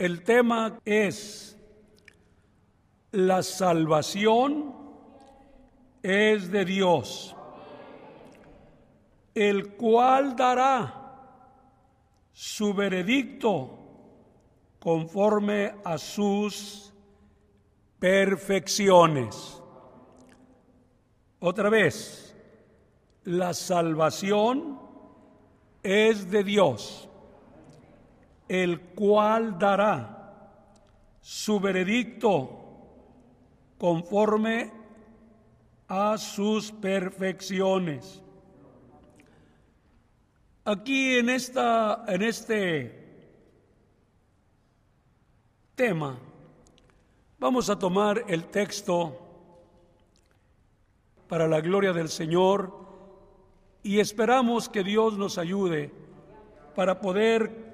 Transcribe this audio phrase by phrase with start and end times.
[0.00, 1.58] El tema es
[3.12, 4.74] la salvación
[6.02, 7.36] es de Dios,
[9.34, 10.94] el cual dará
[12.32, 13.78] su veredicto
[14.78, 16.94] conforme a sus
[17.98, 19.62] perfecciones.
[21.40, 22.34] Otra vez,
[23.24, 24.80] la salvación
[25.82, 27.09] es de Dios,
[28.50, 30.42] el cual dará
[31.20, 32.50] su veredicto
[33.78, 34.72] conforme
[35.86, 38.20] a sus perfecciones.
[40.64, 43.38] Aquí en esta en este
[45.76, 46.18] tema
[47.38, 49.16] vamos a tomar el texto
[51.28, 52.74] para la gloria del Señor
[53.84, 55.92] y esperamos que Dios nos ayude
[56.74, 57.69] para poder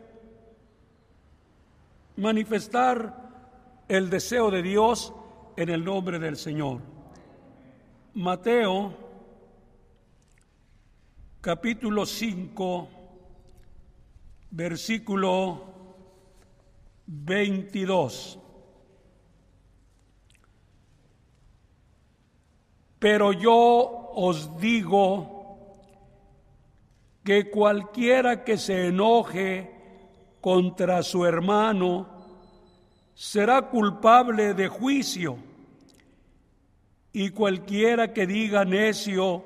[2.17, 5.13] manifestar el deseo de Dios
[5.57, 6.81] en el nombre del Señor.
[8.15, 8.95] Mateo
[11.41, 12.89] capítulo 5
[14.51, 15.65] versículo
[17.07, 18.39] 22.
[22.99, 25.69] Pero yo os digo
[27.23, 29.76] que cualquiera que se enoje
[30.47, 32.07] contra su hermano
[33.17, 35.39] será culpable de juicio,
[37.13, 39.43] y cualquiera que diga necio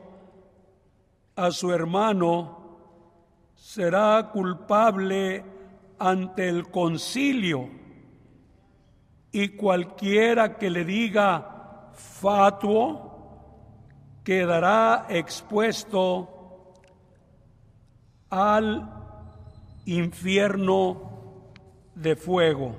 [1.36, 2.58] a su hermano
[3.54, 5.42] será culpable
[5.98, 7.70] ante el concilio,
[9.32, 13.40] y cualquiera que le diga fatuo
[14.22, 16.74] quedará expuesto
[18.28, 18.99] al
[19.90, 21.10] infierno
[21.96, 22.76] de fuego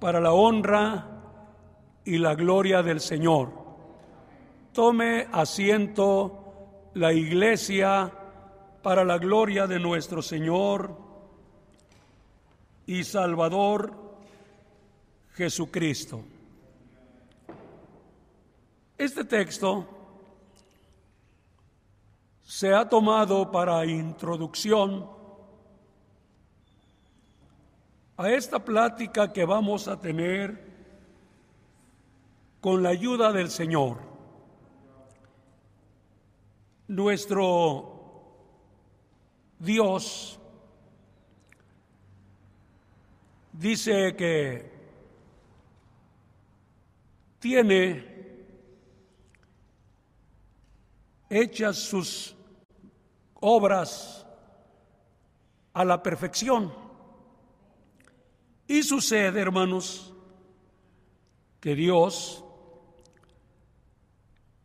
[0.00, 1.06] para la honra
[2.04, 3.52] y la gloria del Señor.
[4.72, 8.10] Tome asiento la iglesia
[8.82, 10.96] para la gloria de nuestro Señor
[12.86, 13.92] y Salvador
[15.34, 16.22] Jesucristo.
[18.96, 19.86] Este texto
[22.42, 25.17] se ha tomado para introducción
[28.18, 30.60] a esta plática que vamos a tener
[32.60, 33.98] con la ayuda del Señor.
[36.88, 37.94] Nuestro
[39.60, 40.40] Dios
[43.52, 44.72] dice que
[47.38, 48.44] tiene
[51.30, 52.34] hechas sus
[53.34, 54.26] obras
[55.72, 56.87] a la perfección.
[58.68, 60.12] Y sucede, hermanos,
[61.58, 62.44] que Dios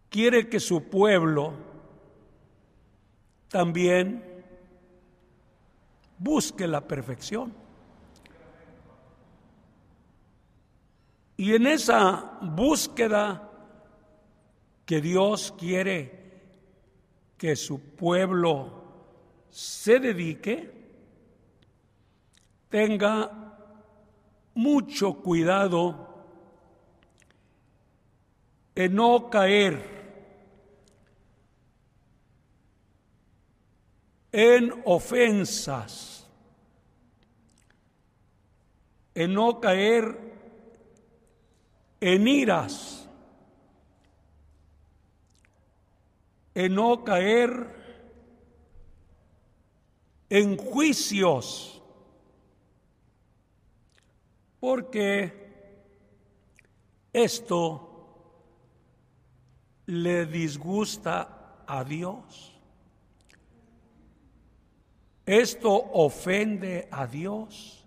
[0.09, 1.53] quiere que su pueblo
[3.47, 4.43] también
[6.17, 7.53] busque la perfección.
[11.37, 13.49] Y en esa búsqueda
[14.85, 16.41] que Dios quiere
[17.37, 18.83] que su pueblo
[19.49, 20.71] se dedique,
[22.69, 23.42] tenga
[24.53, 26.09] mucho cuidado
[28.75, 29.93] en no caer
[34.33, 36.27] en ofensas,
[39.13, 40.33] en no caer
[42.01, 43.07] en iras,
[46.55, 47.83] en no caer
[50.31, 51.72] en juicios,
[54.63, 55.29] porque
[57.11, 58.31] esto
[59.87, 62.57] le disgusta a Dios.
[65.25, 67.85] Esto ofende a Dios.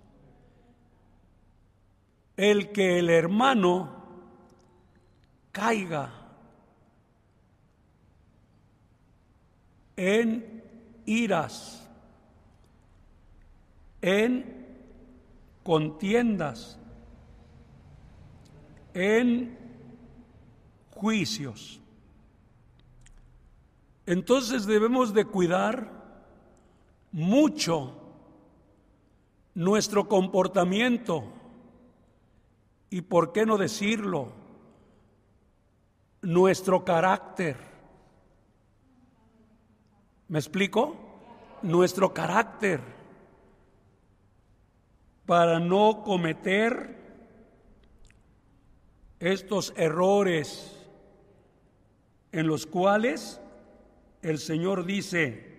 [2.37, 3.97] El que el hermano
[5.53, 6.13] caiga
[9.97, 10.63] en
[11.07, 11.89] iras,
[14.03, 14.56] en
[15.67, 16.79] contiendas,
[18.95, 19.59] en
[20.91, 21.83] juicios.
[24.07, 25.91] Entonces debemos de cuidar
[27.11, 27.95] mucho
[29.55, 31.25] nuestro comportamiento
[32.89, 34.31] y, por qué no decirlo,
[36.23, 37.77] nuestro carácter
[40.29, 40.97] ¿Me explico?
[41.63, 42.81] Nuestro carácter.
[45.27, 46.97] Para no cometer
[49.19, 50.73] estos errores
[52.33, 53.41] en los cuales
[54.23, 55.57] el Señor dice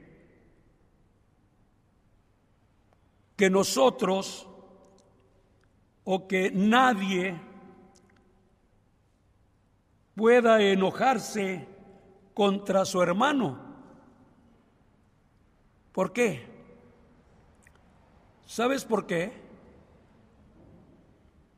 [3.35, 4.47] que nosotros
[6.05, 7.39] o que nadie
[10.15, 11.67] pueda enojarse
[12.33, 13.59] contra su hermano.
[15.91, 16.45] ¿Por qué?
[18.45, 19.46] ¿Sabes por qué?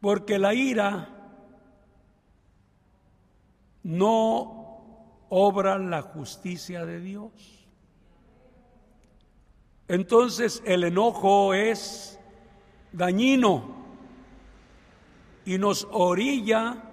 [0.01, 1.09] Porque la ira
[3.83, 4.59] no
[5.29, 7.31] obra la justicia de Dios.
[9.87, 12.19] Entonces el enojo es
[12.91, 13.75] dañino
[15.45, 16.83] y nos orilla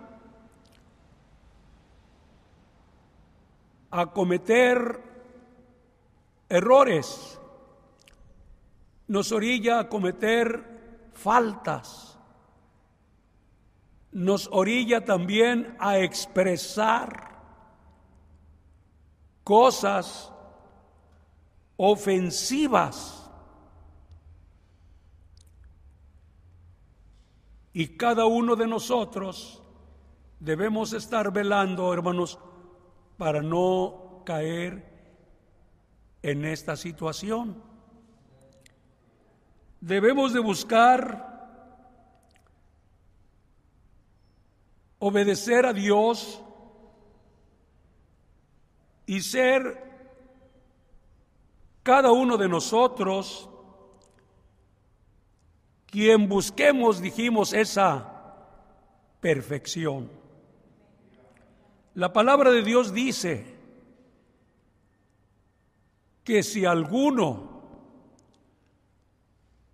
[3.91, 5.01] a cometer
[6.49, 7.39] errores,
[9.09, 12.16] nos orilla a cometer faltas,
[14.17, 17.37] nos orilla también a expresar
[19.45, 20.33] cosas
[21.77, 23.31] ofensivas.
[27.75, 29.63] Y cada uno de nosotros
[30.41, 32.39] debemos estar velando, hermanos,
[33.19, 34.95] para no caer
[36.23, 37.63] en esta situación.
[39.83, 41.36] Debemos de buscar
[44.99, 46.43] obedecer a Dios
[49.07, 49.85] y ser
[51.83, 53.49] cada uno de nosotros
[55.87, 58.13] quien busquemos, dijimos, esa
[59.21, 60.11] perfección.
[61.95, 63.47] La palabra de Dios dice
[66.25, 67.63] que si alguno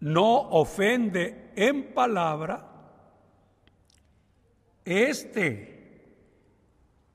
[0.00, 2.71] no ofende en palabra,
[4.84, 5.72] este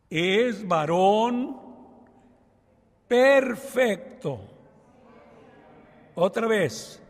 [0.09, 1.59] es varón
[3.07, 4.39] perfecto.
[6.15, 7.01] Otra vez,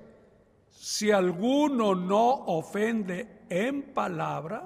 [0.69, 4.63] si alguno no ofende en palabra,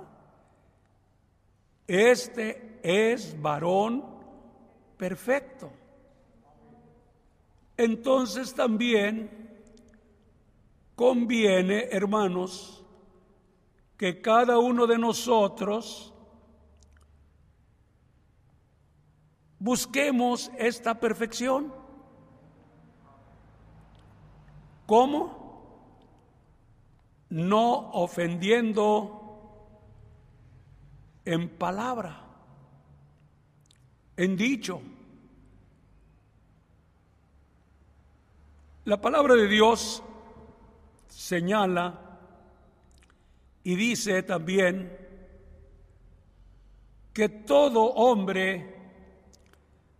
[1.87, 4.03] este es varón
[4.97, 5.71] perfecto.
[7.77, 9.29] Entonces también
[10.95, 12.80] conviene, hermanos,
[14.01, 16.11] que cada uno de nosotros
[19.59, 21.71] busquemos esta perfección.
[24.87, 25.85] ¿Cómo?
[27.29, 29.21] No ofendiendo
[31.23, 32.23] en palabra,
[34.17, 34.81] en dicho.
[38.85, 40.01] La palabra de Dios
[41.07, 42.10] señala
[43.63, 44.97] y dice también
[47.13, 48.75] que todo hombre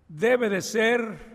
[0.08, 1.32] debe de ser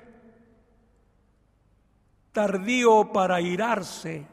[2.32, 4.26] tardío para irarse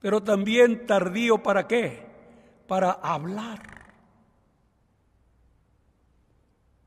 [0.00, 2.06] pero también tardío para qué?
[2.66, 3.60] Para hablar.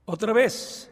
[0.05, 0.91] Otra vez,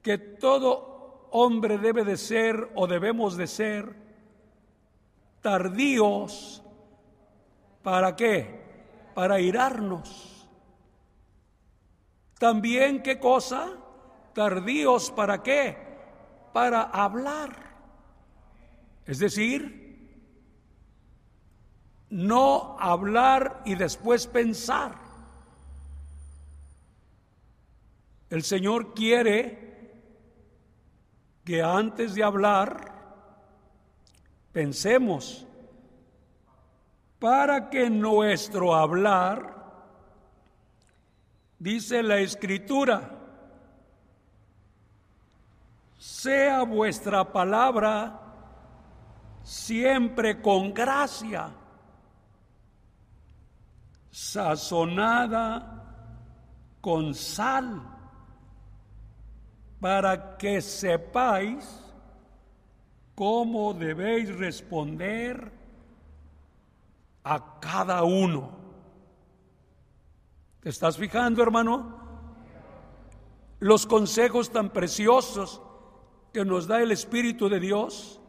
[0.00, 4.05] que todo hombre debe de ser o debemos de ser
[5.46, 6.60] tardíos
[7.80, 9.12] para qué?
[9.14, 10.44] Para irarnos.
[12.36, 13.74] También qué cosa?
[14.34, 15.78] Tardíos para qué?
[16.52, 17.76] Para hablar.
[19.04, 20.20] Es decir,
[22.10, 24.96] no hablar y después pensar.
[28.30, 29.92] El Señor quiere
[31.44, 32.95] que antes de hablar
[34.56, 35.46] pensemos
[37.18, 39.54] para que nuestro hablar,
[41.58, 43.10] dice la escritura,
[45.98, 48.18] sea vuestra palabra
[49.42, 51.50] siempre con gracia
[54.10, 55.84] sazonada
[56.80, 57.82] con sal,
[59.78, 61.85] para que sepáis
[63.16, 65.50] cómo debéis responder
[67.24, 68.50] a cada uno.
[70.60, 71.96] ¿Te estás fijando, hermano?
[73.58, 75.62] Los consejos tan preciosos
[76.32, 78.20] que nos da el Espíritu de Dios,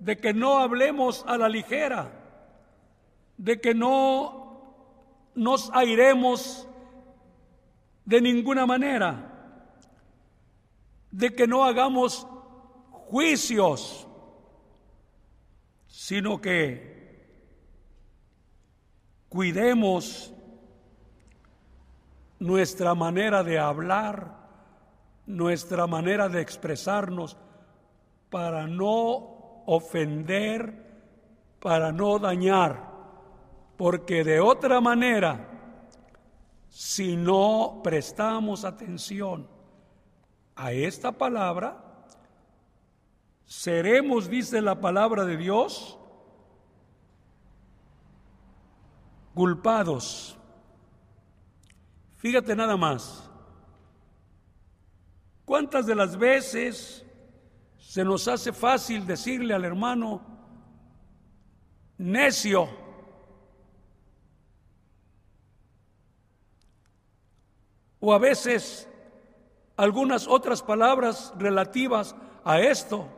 [0.00, 2.10] de que no hablemos a la ligera,
[3.36, 6.66] de que no nos airemos
[8.06, 9.60] de ninguna manera,
[11.10, 12.26] de que no hagamos
[13.10, 14.05] juicios
[16.06, 17.26] sino que
[19.28, 20.32] cuidemos
[22.38, 24.36] nuestra manera de hablar,
[25.26, 27.36] nuestra manera de expresarnos,
[28.30, 31.10] para no ofender,
[31.58, 32.88] para no dañar,
[33.76, 35.44] porque de otra manera,
[36.68, 39.48] si no prestamos atención
[40.54, 41.85] a esta palabra,
[43.46, 45.98] seremos, dice la palabra de Dios,
[49.34, 50.36] culpados.
[52.16, 53.30] Fíjate nada más.
[55.44, 57.04] ¿Cuántas de las veces
[57.78, 60.20] se nos hace fácil decirle al hermano,
[61.98, 62.68] necio?
[68.00, 68.88] O a veces
[69.76, 73.08] algunas otras palabras relativas a esto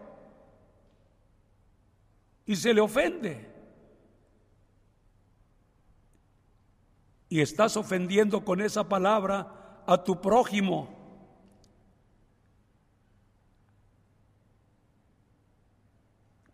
[2.49, 3.47] y se le ofende.
[7.29, 10.89] Y estás ofendiendo con esa palabra a tu prójimo.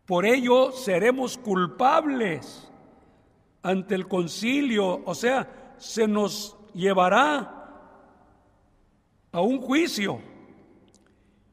[0.05, 2.69] Por ello seremos culpables
[3.63, 7.71] ante el concilio, o sea, se nos llevará
[9.31, 10.21] a un juicio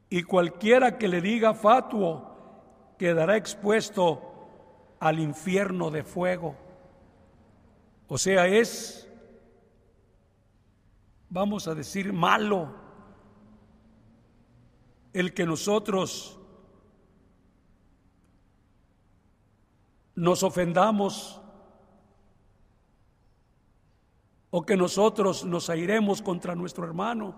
[0.10, 4.31] y cualquiera que le diga fatuo quedará expuesto
[5.02, 6.56] al infierno de fuego.
[8.08, 9.10] O sea, es,
[11.28, 12.76] vamos a decir, malo
[15.12, 16.40] el que nosotros
[20.14, 21.42] nos ofendamos
[24.52, 27.36] o que nosotros nos airemos contra nuestro hermano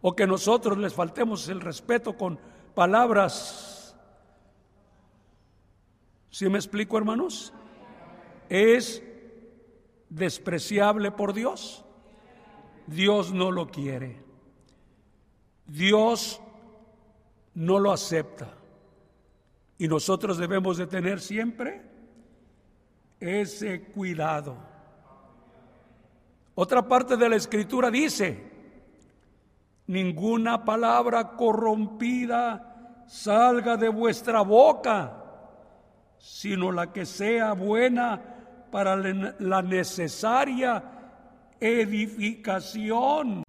[0.00, 2.38] o que nosotros les faltemos el respeto con
[2.72, 3.73] palabras
[6.34, 7.52] ¿Sí me explico, hermanos?
[8.48, 9.00] Es
[10.08, 11.84] despreciable por Dios.
[12.88, 14.20] Dios no lo quiere.
[15.64, 16.40] Dios
[17.54, 18.48] no lo acepta.
[19.78, 21.82] Y nosotros debemos de tener siempre
[23.20, 24.56] ese cuidado.
[26.56, 28.42] Otra parte de la escritura dice,
[29.86, 35.20] ninguna palabra corrompida salga de vuestra boca
[36.24, 38.18] sino la que sea buena
[38.70, 40.82] para la necesaria
[41.60, 43.42] edificación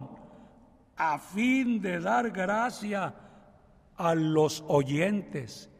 [0.94, 3.14] a fin de dar gracia
[3.96, 5.70] a los oyentes.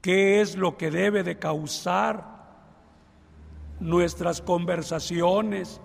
[0.00, 2.24] ¿Qué es lo que debe de causar
[3.78, 5.80] nuestras conversaciones,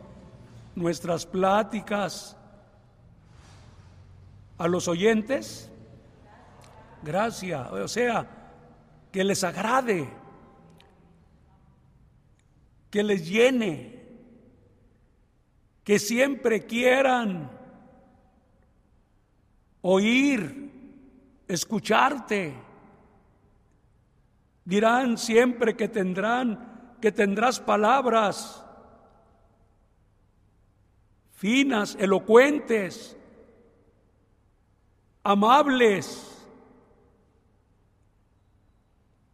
[0.74, 2.36] nuestras pláticas
[4.58, 5.70] a los oyentes?
[7.04, 8.43] Gracia, o sea,
[9.14, 10.10] que les agrade,
[12.90, 14.02] que les llene,
[15.84, 17.52] que siempre quieran
[19.82, 20.72] oír,
[21.48, 22.56] escucharte.
[24.66, 28.66] Dirán siempre que tendrán, que tendrás palabras
[31.34, 33.16] finas, elocuentes,
[35.24, 36.33] amables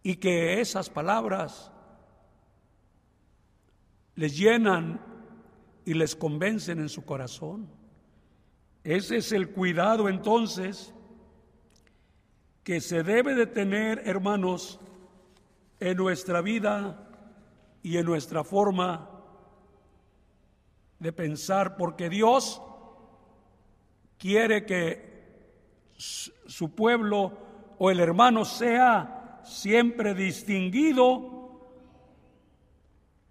[0.04, 1.72] y que esas palabras
[4.16, 5.02] les llenan
[5.86, 7.70] y les convencen en su corazón.
[8.84, 10.94] Ese es el cuidado entonces
[12.64, 14.80] que se debe de tener, hermanos,
[15.80, 17.08] en nuestra vida
[17.82, 19.10] y en nuestra forma
[21.00, 22.62] de pensar, porque Dios
[24.18, 25.10] quiere que
[25.96, 27.32] su pueblo
[27.78, 29.19] o el hermano sea
[29.50, 31.40] siempre distinguido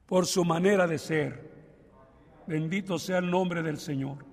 [0.06, 1.48] por su manera de ser.
[2.46, 4.24] Bendito sea el nombre del Señor.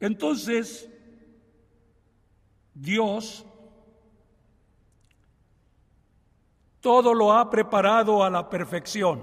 [0.00, 0.90] Entonces,
[2.74, 3.44] Dios
[6.80, 9.22] todo lo ha preparado a la perfección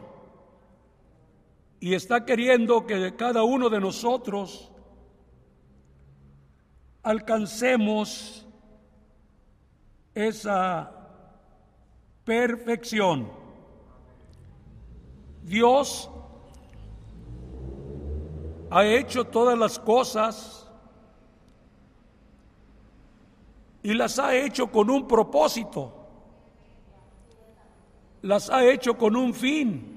[1.79, 4.71] y está queriendo que cada uno de nosotros
[7.01, 8.44] alcancemos
[10.15, 10.91] esa
[12.23, 13.29] perfección.
[15.43, 16.09] Dios
[18.71, 20.67] ha hecho todas las cosas
[23.83, 25.93] y las ha hecho con un propósito,
[28.23, 29.91] las ha hecho con un fin.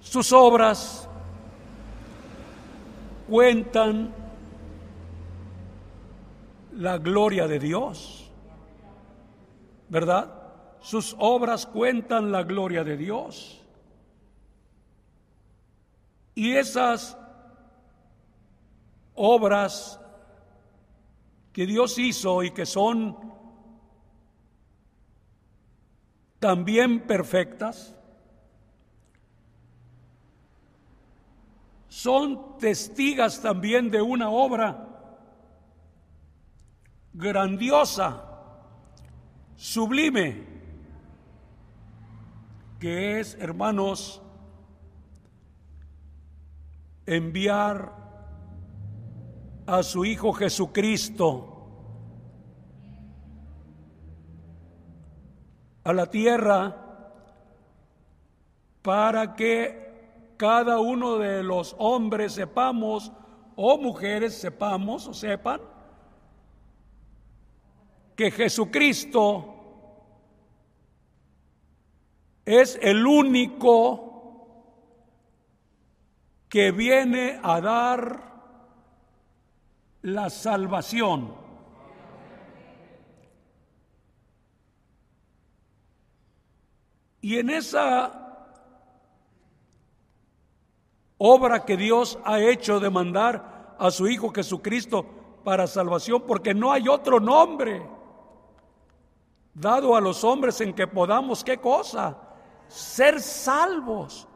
[0.00, 1.06] Sus obras
[3.28, 4.25] cuentan
[6.76, 8.30] la gloria de Dios.
[9.88, 10.32] ¿Verdad?
[10.80, 13.62] Sus obras cuentan la gloria de Dios.
[16.34, 17.16] Y esas
[19.14, 20.00] obras
[21.52, 23.16] que Dios hizo y que son
[26.38, 27.94] también perfectas,
[31.88, 34.85] son testigas también de una obra
[37.16, 38.22] grandiosa,
[39.56, 40.44] sublime,
[42.78, 44.20] que es, hermanos,
[47.06, 47.92] enviar
[49.66, 51.52] a su Hijo Jesucristo
[55.84, 56.76] a la tierra
[58.82, 63.10] para que cada uno de los hombres sepamos
[63.54, 65.60] o mujeres sepamos o sepan
[68.16, 69.52] que Jesucristo
[72.46, 74.06] es el único
[76.48, 78.22] que viene a dar
[80.00, 81.34] la salvación.
[87.20, 88.22] Y en esa
[91.18, 95.04] obra que Dios ha hecho de mandar a su Hijo Jesucristo
[95.44, 97.95] para salvación, porque no hay otro nombre
[99.56, 102.22] dado a los hombres en que podamos, ¿qué cosa?
[102.68, 104.28] ser salvos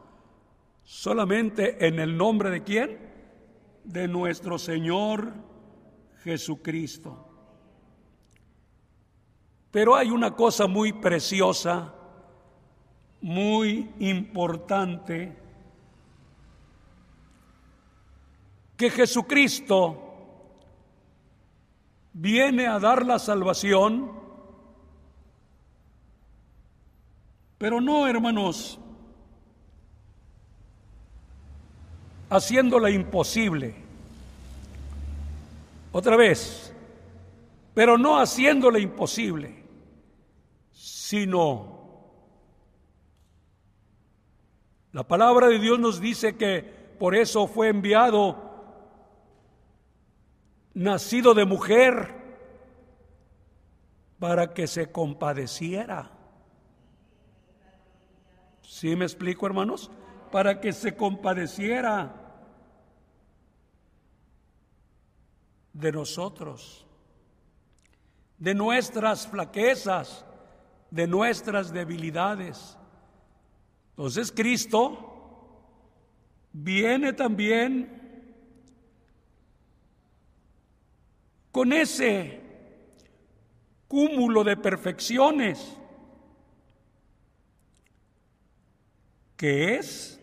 [0.83, 3.11] solamente en el nombre de quién?
[3.83, 5.33] De nuestro Señor
[6.23, 7.27] Jesucristo.
[9.71, 11.93] Pero hay una cosa muy preciosa,
[13.21, 15.37] muy importante,
[18.75, 20.07] que Jesucristo
[22.13, 24.20] viene a dar la salvación
[27.61, 28.79] Pero no, hermanos,
[32.27, 33.75] haciéndola imposible.
[35.91, 36.73] Otra vez,
[37.75, 39.63] pero no haciéndola imposible,
[40.71, 42.01] sino
[44.91, 46.63] la palabra de Dios nos dice que
[46.97, 48.55] por eso fue enviado,
[50.73, 52.15] nacido de mujer,
[54.17, 56.10] para que se compadeciera
[58.81, 59.91] ¿Sí me explico, hermanos?
[60.31, 62.15] Para que se compadeciera
[65.71, 66.87] de nosotros,
[68.39, 70.25] de nuestras flaquezas,
[70.89, 72.75] de nuestras debilidades.
[73.91, 75.61] Entonces Cristo
[76.51, 78.33] viene también
[81.51, 82.41] con ese
[83.87, 85.77] cúmulo de perfecciones
[89.41, 90.21] que es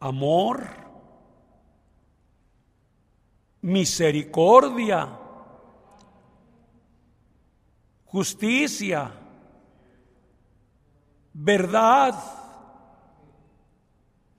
[0.00, 0.66] amor,
[3.60, 5.16] misericordia,
[8.06, 9.12] justicia,
[11.32, 12.16] verdad,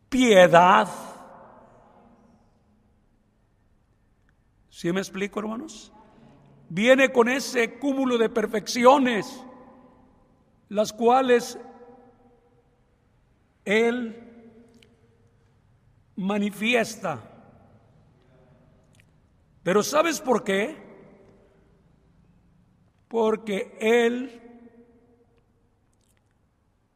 [0.09, 0.89] piedad.
[4.69, 5.93] ¿Sí me explico, hermanos?
[6.67, 9.41] Viene con ese cúmulo de perfecciones,
[10.67, 11.57] las cuales
[13.65, 14.25] él
[16.15, 17.31] manifiesta.
[19.63, 20.77] Pero ¿sabes por qué?
[23.07, 24.41] Porque Él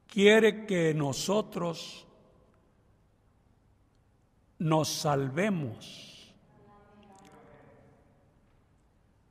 [0.07, 2.05] quiere que nosotros
[4.59, 6.35] nos salvemos.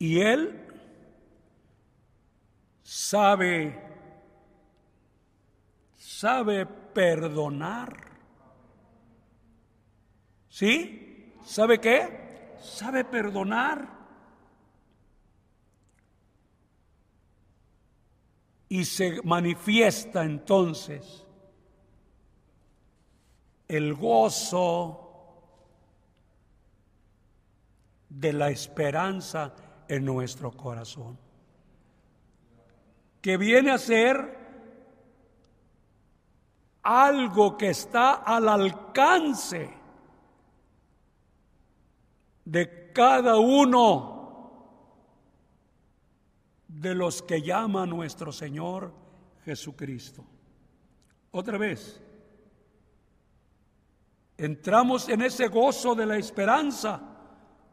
[0.00, 0.64] Y Él
[2.82, 3.80] sabe,
[5.96, 7.96] sabe perdonar.
[10.48, 11.34] ¿Sí?
[11.44, 12.56] ¿Sabe qué?
[12.60, 13.96] Sabe perdonar.
[18.68, 21.26] Y se manifiesta entonces
[23.68, 25.08] el gozo
[28.08, 29.54] de la esperanza
[29.86, 31.18] en nuestro corazón,
[33.20, 34.37] que viene a ser
[36.88, 39.70] algo que está al alcance
[42.46, 44.16] de cada uno
[46.66, 48.90] de los que llama nuestro Señor
[49.44, 50.24] Jesucristo.
[51.30, 52.02] Otra vez,
[54.38, 57.02] entramos en ese gozo de la esperanza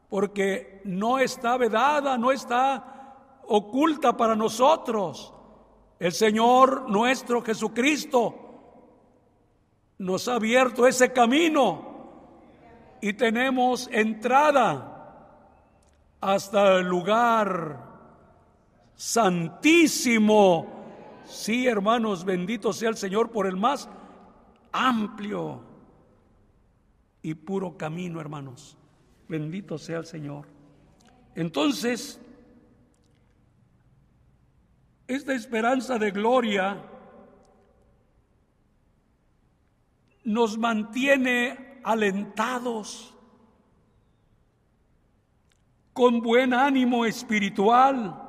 [0.10, 5.34] porque no está vedada, no está oculta para nosotros.
[5.99, 8.44] El Señor nuestro Jesucristo
[9.97, 11.95] nos ha abierto ese camino
[13.01, 14.91] y tenemos entrada
[16.21, 17.84] hasta el lugar
[18.95, 20.67] santísimo.
[21.25, 23.89] Sí, hermanos, bendito sea el Señor por el más
[24.71, 25.62] amplio
[27.21, 28.77] y puro camino, hermanos.
[29.27, 30.45] Bendito sea el Señor.
[31.34, 32.21] Entonces,
[35.08, 36.81] esta esperanza de gloria
[40.26, 43.14] nos mantiene alentados,
[45.94, 48.22] con buen ánimo espiritual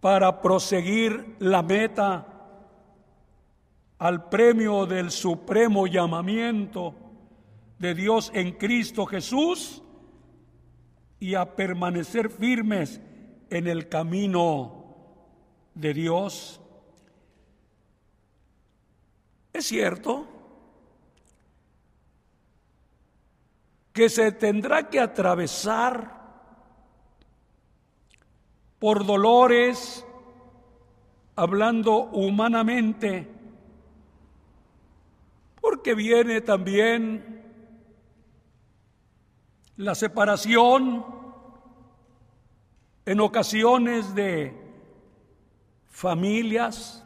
[0.00, 2.26] para proseguir la meta
[3.98, 6.94] al premio del supremo llamamiento
[7.78, 9.82] de Dios en Cristo Jesús
[11.18, 13.00] y a permanecer firmes
[13.48, 14.84] en el camino
[15.74, 16.59] de Dios.
[19.52, 20.26] Es cierto
[23.92, 26.20] que se tendrá que atravesar
[28.78, 30.06] por dolores,
[31.36, 33.28] hablando humanamente,
[35.60, 37.44] porque viene también
[39.76, 41.04] la separación
[43.04, 44.54] en ocasiones de
[45.88, 47.04] familias,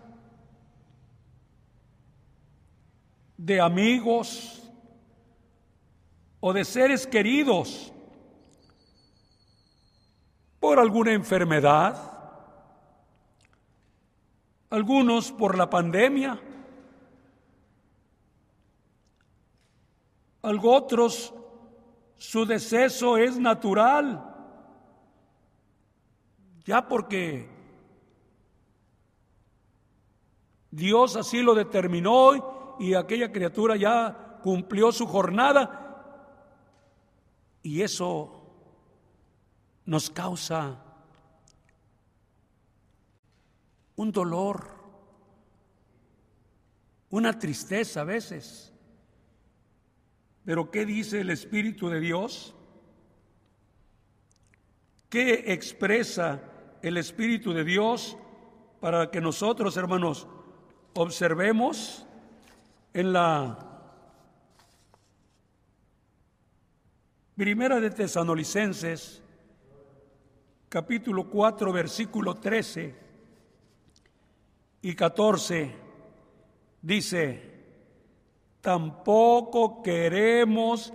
[3.45, 4.63] de amigos
[6.41, 7.93] o de seres queridos
[10.59, 11.95] por alguna enfermedad,
[14.71, 16.41] algunos por la pandemia,
[20.41, 21.35] otros
[22.17, 24.25] su deceso es natural,
[26.65, 27.47] ya porque
[30.71, 35.85] Dios así lo determinó y aquella criatura ya cumplió su jornada
[37.63, 38.45] y eso
[39.87, 40.83] nos causa
[43.97, 44.69] un dolor,
[47.11, 48.73] una tristeza a veces.
[50.45, 52.55] Pero ¿qué dice el Espíritu de Dios?
[55.09, 56.43] ¿Qué expresa
[56.83, 58.19] el Espíritu de Dios
[58.81, 60.27] para que nosotros, hermanos,
[60.95, 62.07] observemos
[62.95, 63.59] en la
[67.35, 69.21] primera de Tesanolicenses,
[70.69, 72.95] capítulo 4, versículo 13
[74.83, 75.75] y 14,
[76.83, 77.43] dice,
[78.61, 80.93] tampoco queremos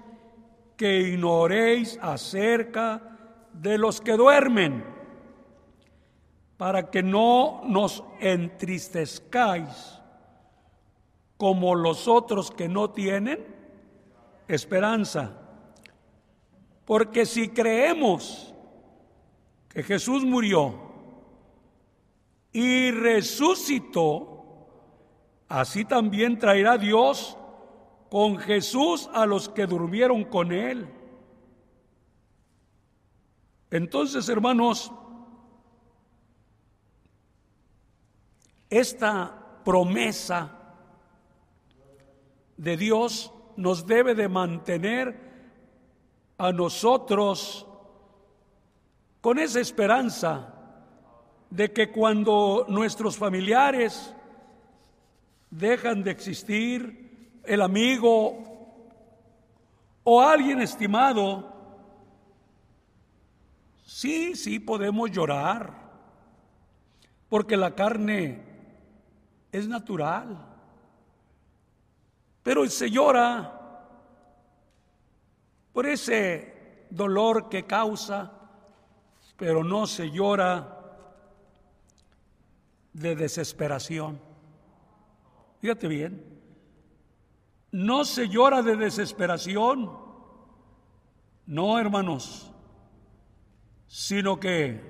[0.78, 3.18] que ignoréis acerca
[3.52, 4.86] de los que duermen,
[6.56, 9.99] para que no nos entristezcáis
[11.40, 13.48] como los otros que no tienen
[14.50, 15.40] esperanza.
[16.84, 18.54] Porque si creemos
[19.70, 20.78] que Jesús murió
[22.52, 24.68] y resucitó,
[25.48, 27.38] así también traerá Dios
[28.10, 30.94] con Jesús a los que durmieron con él.
[33.72, 34.92] Entonces, hermanos,
[38.70, 40.59] esta promesa
[42.60, 45.18] de Dios nos debe de mantener
[46.38, 47.66] a nosotros
[49.22, 50.54] con esa esperanza
[51.50, 54.14] de que cuando nuestros familiares
[55.50, 58.44] dejan de existir, el amigo
[60.04, 61.54] o alguien estimado,
[63.86, 65.74] sí, sí podemos llorar,
[67.30, 68.44] porque la carne
[69.50, 70.49] es natural,
[72.50, 73.86] pero se llora
[75.72, 78.32] por ese dolor que causa
[79.38, 80.76] pero no se llora
[82.92, 84.20] de desesperación.
[85.62, 86.26] Fíjate bien,
[87.70, 89.96] no se llora de desesperación,
[91.46, 92.52] no hermanos,
[93.86, 94.82] sino que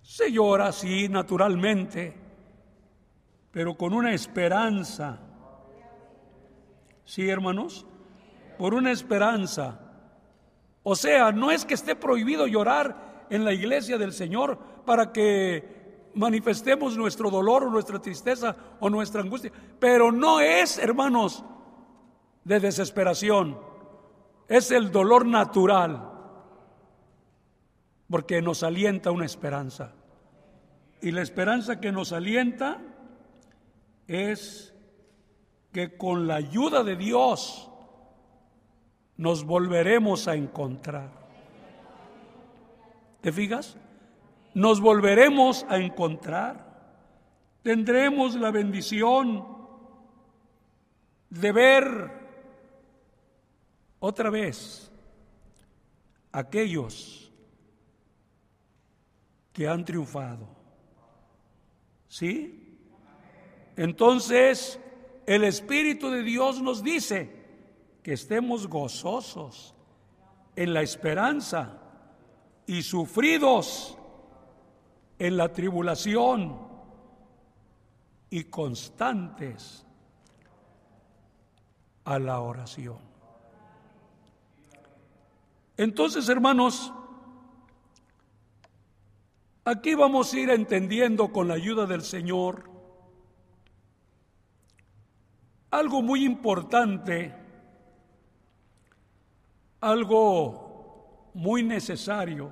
[0.00, 2.16] se llora así naturalmente,
[3.50, 5.26] pero con una esperanza.
[7.10, 7.86] ¿Sí, hermanos?
[8.58, 9.80] Por una esperanza
[10.82, 16.08] o sea, no es que esté prohibido llorar en la iglesia del Señor para que
[16.14, 21.44] manifestemos nuestro dolor o nuestra tristeza o nuestra angustia, pero no es, hermanos,
[22.44, 23.58] de desesperación.
[24.48, 26.10] es el dolor natural,
[28.08, 29.92] porque nos alienta una esperanza.
[31.00, 32.78] Y la esperanza que nos alienta
[34.08, 34.69] es
[35.72, 37.70] que con la ayuda de Dios
[39.16, 41.10] nos volveremos a encontrar.
[43.20, 43.76] ¿Te fijas?
[44.54, 46.70] Nos volveremos a encontrar.
[47.62, 49.46] Tendremos la bendición
[51.28, 52.10] de ver
[54.00, 54.90] otra vez
[56.32, 57.30] aquellos
[59.52, 60.48] que han triunfado.
[62.08, 62.78] ¿Sí?
[63.76, 64.80] Entonces,
[65.30, 67.30] el Espíritu de Dios nos dice
[68.02, 69.76] que estemos gozosos
[70.56, 71.78] en la esperanza
[72.66, 73.96] y sufridos
[75.20, 76.58] en la tribulación
[78.28, 79.86] y constantes
[82.06, 82.98] a la oración.
[85.76, 86.92] Entonces, hermanos,
[89.64, 92.69] aquí vamos a ir entendiendo con la ayuda del Señor
[95.70, 97.32] algo muy importante,
[99.80, 102.50] algo muy necesario.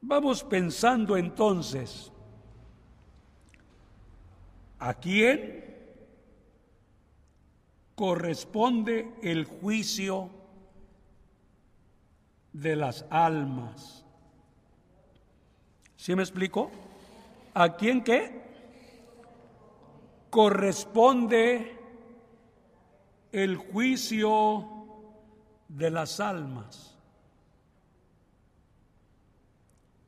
[0.00, 2.12] Vamos pensando entonces,
[4.78, 5.64] ¿a quién
[7.94, 10.30] corresponde el juicio
[12.52, 14.04] de las almas?
[15.96, 16.70] ¿Sí me explico?
[17.54, 18.45] ¿A quién qué?
[20.36, 21.74] Corresponde
[23.32, 24.68] el juicio
[25.66, 26.94] de las almas.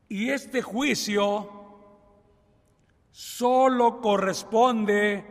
[0.07, 1.49] Y este juicio
[3.11, 5.25] solo corresponde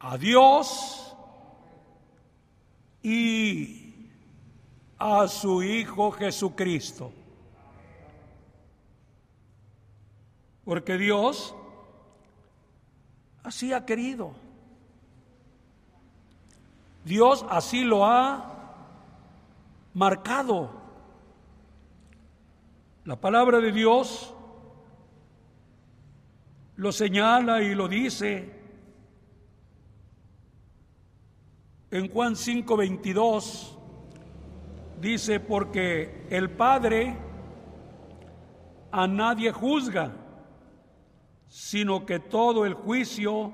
[0.00, 1.16] a Dios
[3.04, 4.10] y
[4.98, 7.12] a su Hijo Jesucristo.
[10.64, 11.54] Porque Dios
[13.46, 14.32] Así ha querido.
[17.04, 18.74] Dios así lo ha
[19.94, 20.72] marcado.
[23.04, 24.34] La palabra de Dios
[26.74, 28.52] lo señala y lo dice
[31.92, 33.78] en Juan 5:22
[35.00, 37.16] dice porque el Padre
[38.90, 40.25] a nadie juzga
[41.56, 43.50] sino que todo el juicio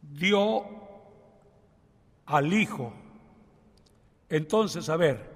[0.00, 0.64] dio
[2.24, 2.94] al Hijo.
[4.30, 5.30] Entonces, a ver,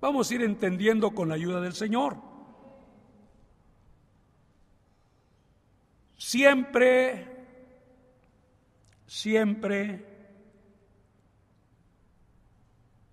[0.00, 2.16] vamos a ir entendiendo con la ayuda del Señor.
[6.16, 7.26] Siempre,
[9.06, 10.06] siempre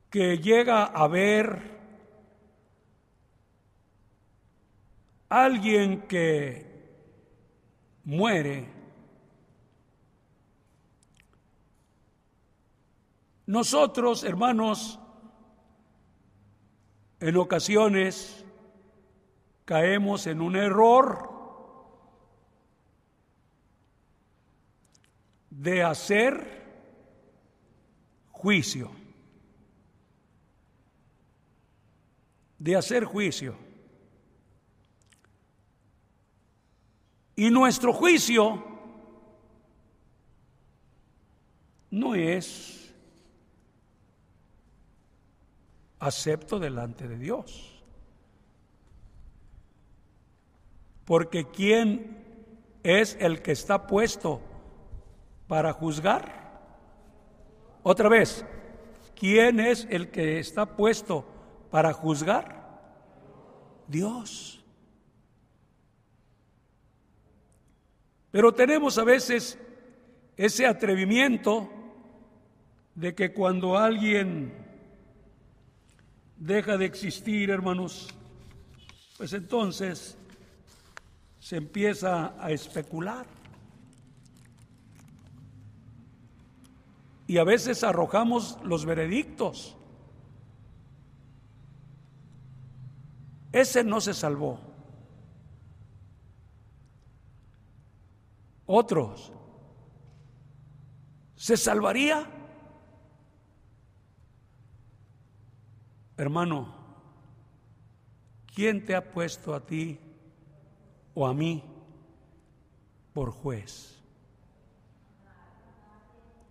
[0.10, 1.62] que llega a haber
[5.28, 6.69] alguien que
[8.10, 8.68] muere,
[13.46, 15.00] nosotros, hermanos,
[17.20, 18.44] en ocasiones
[19.64, 21.30] caemos en un error
[25.52, 26.64] de hacer
[28.32, 28.90] juicio,
[32.58, 33.69] de hacer juicio.
[37.40, 38.62] Y nuestro juicio
[41.90, 42.94] no es
[46.00, 47.82] acepto delante de Dios.
[51.06, 52.18] Porque ¿quién
[52.84, 54.42] es el que está puesto
[55.48, 56.60] para juzgar?
[57.84, 58.44] Otra vez,
[59.16, 61.24] ¿quién es el que está puesto
[61.72, 62.82] para juzgar?
[63.88, 64.59] Dios.
[68.32, 69.58] Pero tenemos a veces
[70.38, 71.70] ese atrevimiento
[72.96, 74.54] de que cuando alguien
[76.38, 78.08] deja de existir, hermanos,
[79.18, 80.18] pues entonces
[81.40, 83.26] se empieza a especular.
[87.26, 89.76] Y a veces arrojamos los veredictos.
[93.52, 94.69] Ese no se salvó.
[98.72, 99.34] Otros.
[101.34, 102.30] ¿Se salvaría?
[106.16, 106.76] Hermano,
[108.54, 109.98] ¿quién te ha puesto a ti
[111.16, 111.64] o a mí
[113.12, 114.00] por juez?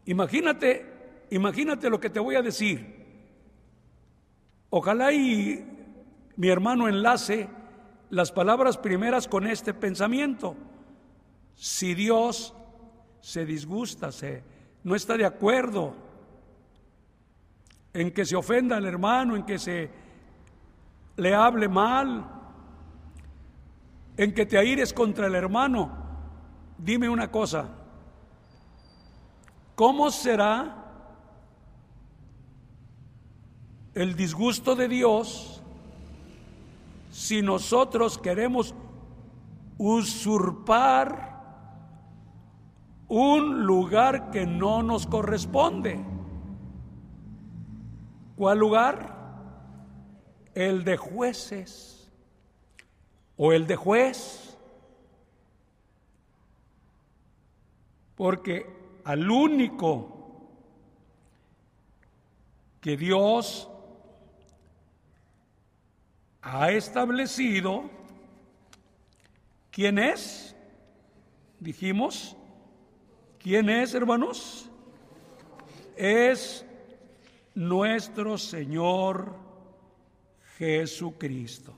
[0.06, 0.98] Imagínate
[1.30, 2.98] imagínate lo que te voy a decir.
[4.70, 5.64] Ojalá y
[6.34, 7.48] mi hermano enlace
[8.10, 10.56] las palabras primeras con este pensamiento.
[11.58, 12.54] Si Dios
[13.20, 14.44] se disgusta, se,
[14.84, 15.92] no está de acuerdo
[17.92, 19.90] en que se ofenda al hermano, en que se
[21.16, 22.24] le hable mal,
[24.16, 25.90] en que te aires contra el hermano,
[26.78, 27.68] dime una cosa,
[29.74, 30.76] ¿cómo será
[33.94, 35.60] el disgusto de Dios
[37.10, 38.76] si nosotros queremos
[39.76, 41.27] usurpar
[43.08, 45.98] un lugar que no nos corresponde.
[48.36, 49.16] ¿Cuál lugar?
[50.54, 52.10] El de jueces
[53.36, 54.56] o el de juez.
[58.14, 58.66] Porque
[59.04, 60.18] al único
[62.80, 63.70] que Dios
[66.42, 67.84] ha establecido,
[69.70, 70.56] ¿quién es?
[71.60, 72.37] Dijimos,
[73.38, 74.70] ¿quién es, hermanos?
[75.96, 76.64] Es
[77.54, 79.34] nuestro Señor
[80.58, 81.74] Jesucristo.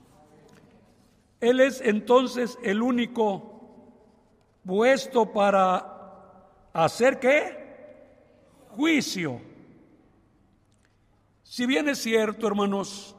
[1.39, 3.51] Él es entonces el único
[4.65, 7.57] puesto para hacer qué?
[8.69, 9.41] Juicio.
[11.43, 13.15] Si bien es cierto, hermanos,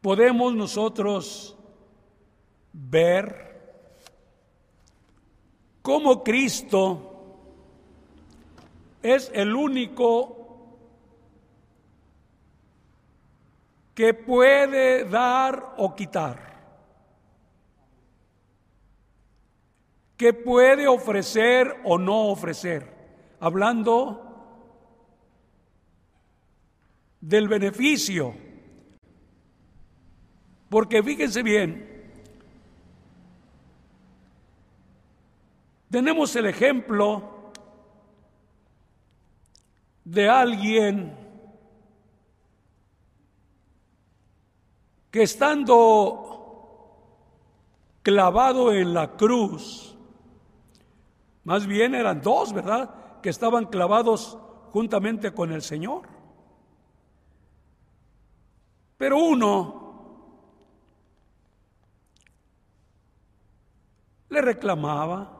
[0.00, 1.56] podemos nosotros
[2.72, 3.47] ver
[5.88, 7.00] cómo Cristo
[9.02, 10.36] es el único
[13.94, 16.58] que puede dar o quitar,
[20.18, 22.86] que puede ofrecer o no ofrecer,
[23.40, 24.22] hablando
[27.18, 28.34] del beneficio
[30.68, 31.97] porque fíjense bien,
[35.90, 37.52] tenemos el ejemplo
[40.04, 41.16] de alguien
[45.10, 46.28] que estando
[48.02, 49.96] clavado en la cruz,
[51.44, 53.20] más bien eran dos, ¿verdad?
[53.22, 54.38] Que estaban clavados
[54.70, 56.08] juntamente con el Señor.
[58.96, 59.88] Pero uno
[64.28, 65.37] le reclamaba,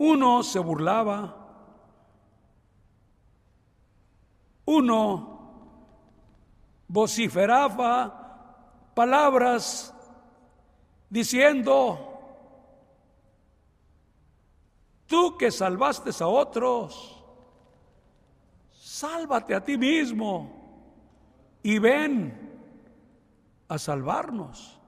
[0.00, 1.36] uno se burlaba,
[4.64, 5.38] uno
[6.88, 9.92] vociferaba palabras
[11.10, 11.98] diciendo,
[15.06, 17.22] tú que salvaste a otros,
[18.72, 20.50] sálvate a ti mismo
[21.62, 22.58] y ven
[23.68, 24.79] a salvarnos.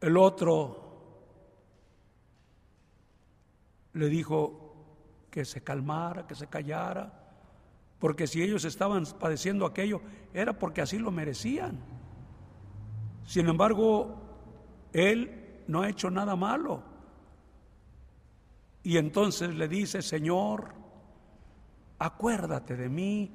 [0.00, 0.86] El otro
[3.94, 4.74] le dijo
[5.30, 7.12] que se calmara, que se callara,
[7.98, 10.02] porque si ellos estaban padeciendo aquello,
[10.34, 11.78] era porque así lo merecían.
[13.26, 14.16] Sin embargo,
[14.92, 16.82] él no ha hecho nada malo.
[18.82, 20.74] Y entonces le dice, Señor,
[21.98, 23.32] acuérdate de mí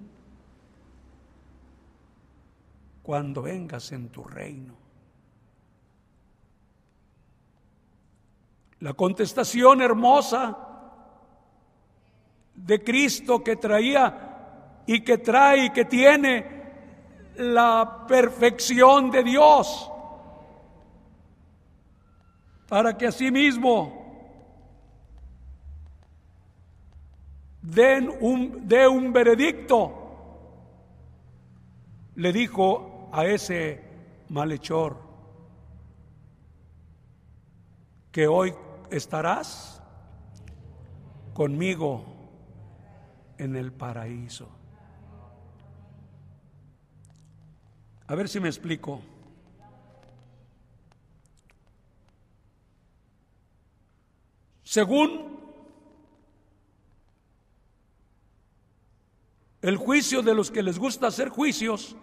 [3.01, 4.80] cuando vengas en tu reino.
[8.81, 10.57] La contestación hermosa
[12.55, 16.61] de Cristo que traía y que trae y que tiene
[17.37, 19.89] la perfección de Dios
[22.67, 24.01] para que asimismo
[27.61, 29.91] den un, dé un veredicto,
[32.15, 33.81] le dijo a ese
[34.29, 34.97] malhechor
[38.11, 38.53] que hoy
[38.91, 39.81] estarás
[41.33, 42.05] conmigo
[43.37, 44.49] en el paraíso.
[48.07, 49.01] A ver si me explico.
[54.63, 55.39] Según
[59.61, 61.95] el juicio de los que les gusta hacer juicios,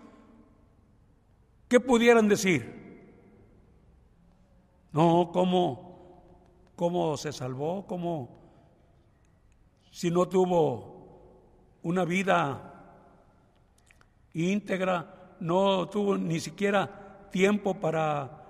[1.68, 2.78] ¿qué pudieran decir?
[4.92, 5.87] No, ¿cómo?
[6.78, 8.28] Cómo se salvó, cómo
[9.90, 10.96] si no tuvo
[11.82, 12.94] una vida
[14.32, 18.44] íntegra, no tuvo ni siquiera tiempo para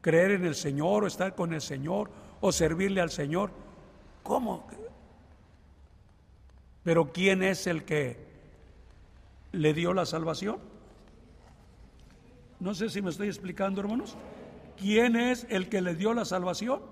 [0.00, 2.10] creer en el Señor o estar con el Señor
[2.40, 3.50] o servirle al Señor.
[4.22, 4.66] ¿Cómo?
[6.84, 8.16] Pero ¿quién es el que
[9.52, 10.56] le dio la salvación?
[12.60, 14.16] No sé si me estoy explicando, hermanos.
[14.76, 16.82] ¿Quién es el que le dio la salvación?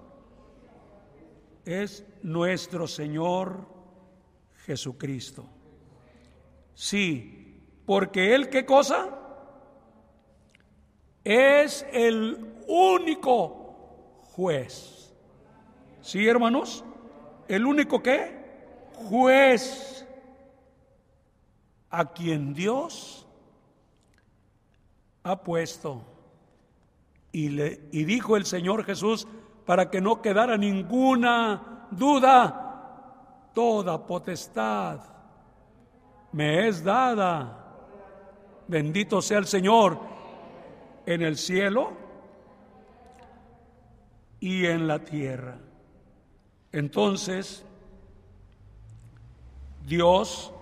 [1.64, 3.66] Es nuestro Señor
[4.64, 5.46] Jesucristo.
[6.74, 9.18] Sí, porque Él qué cosa?
[11.24, 15.14] Es el único juez.
[16.00, 16.84] ¿Sí, hermanos?
[17.48, 18.42] El único qué?
[18.94, 20.06] Juez
[21.90, 23.26] a quien Dios
[25.22, 26.11] ha puesto.
[27.32, 29.26] Y, le, y dijo el Señor Jesús,
[29.64, 35.12] para que no quedara ninguna duda, toda potestad
[36.32, 37.58] me es dada.
[38.66, 39.98] Bendito sea el Señor
[41.06, 41.92] en el cielo
[44.40, 45.58] y en la tierra.
[46.72, 47.64] Entonces,
[49.86, 50.52] Dios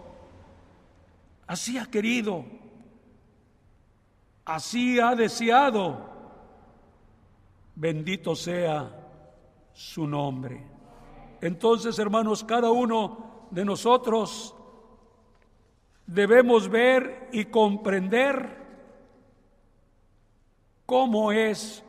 [1.46, 2.44] así ha querido,
[4.44, 6.09] así ha deseado.
[7.80, 8.94] Bendito sea
[9.72, 10.62] su nombre.
[11.40, 14.54] Entonces, hermanos, cada uno de nosotros
[16.06, 18.54] debemos ver y comprender
[20.84, 21.82] cómo es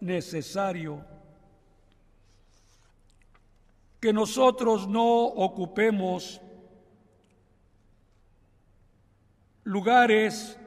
[0.00, 1.04] necesario
[4.00, 6.40] que nosotros no ocupemos
[9.64, 10.58] lugares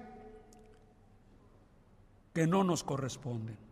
[2.31, 3.66] que no nos corresponden.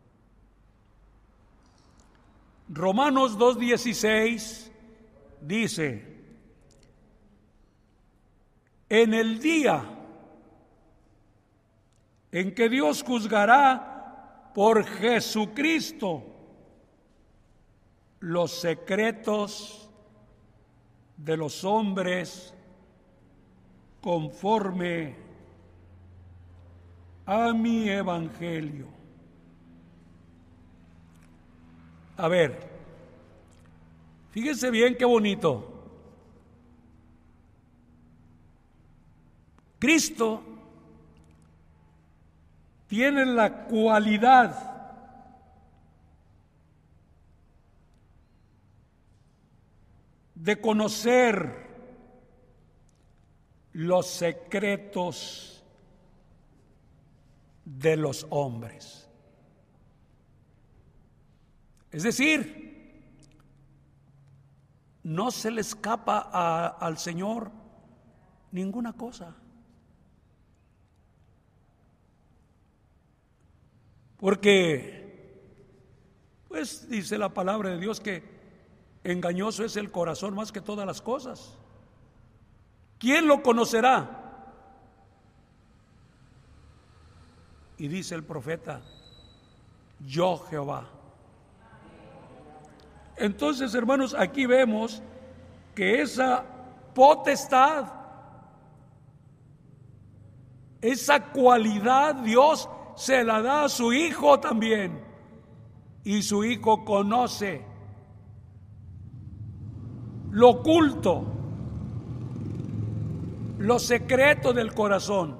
[2.68, 4.72] Romanos 2.16
[5.42, 6.16] dice,
[8.90, 9.84] en el día
[12.32, 16.24] en que Dios juzgará por Jesucristo
[18.20, 19.90] los secretos
[21.18, 22.54] de los hombres
[24.02, 25.16] conforme
[27.26, 28.88] a mi evangelio.
[32.18, 32.58] A ver,
[34.32, 35.72] fíjense bien qué bonito.
[39.80, 40.42] Cristo
[42.88, 44.76] tiene la cualidad
[50.36, 51.66] de conocer
[53.74, 55.64] los secretos
[57.66, 59.05] de los hombres.
[61.96, 63.24] Es decir,
[65.04, 66.20] no se le escapa
[66.78, 67.50] al Señor
[68.52, 69.34] ninguna cosa.
[74.18, 75.40] Porque,
[76.50, 78.26] pues dice la palabra de Dios que
[79.06, 81.58] engañoso es el corazón más que todas las cosas.
[83.00, 84.52] ¿Quién lo conocerá?
[87.78, 88.82] Y dice el profeta,
[90.06, 90.95] yo Jehová.
[93.18, 95.02] Entonces, hermanos, aquí vemos
[95.74, 96.44] que esa
[96.94, 97.86] potestad,
[100.82, 105.04] esa cualidad Dios se la da a su hijo también.
[106.04, 107.66] Y su hijo conoce
[110.36, 111.26] lo oculto,
[113.58, 115.38] lo secreto del corazón.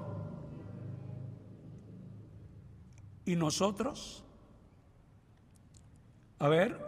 [3.26, 4.24] ¿Y nosotros?
[6.38, 6.85] A ver,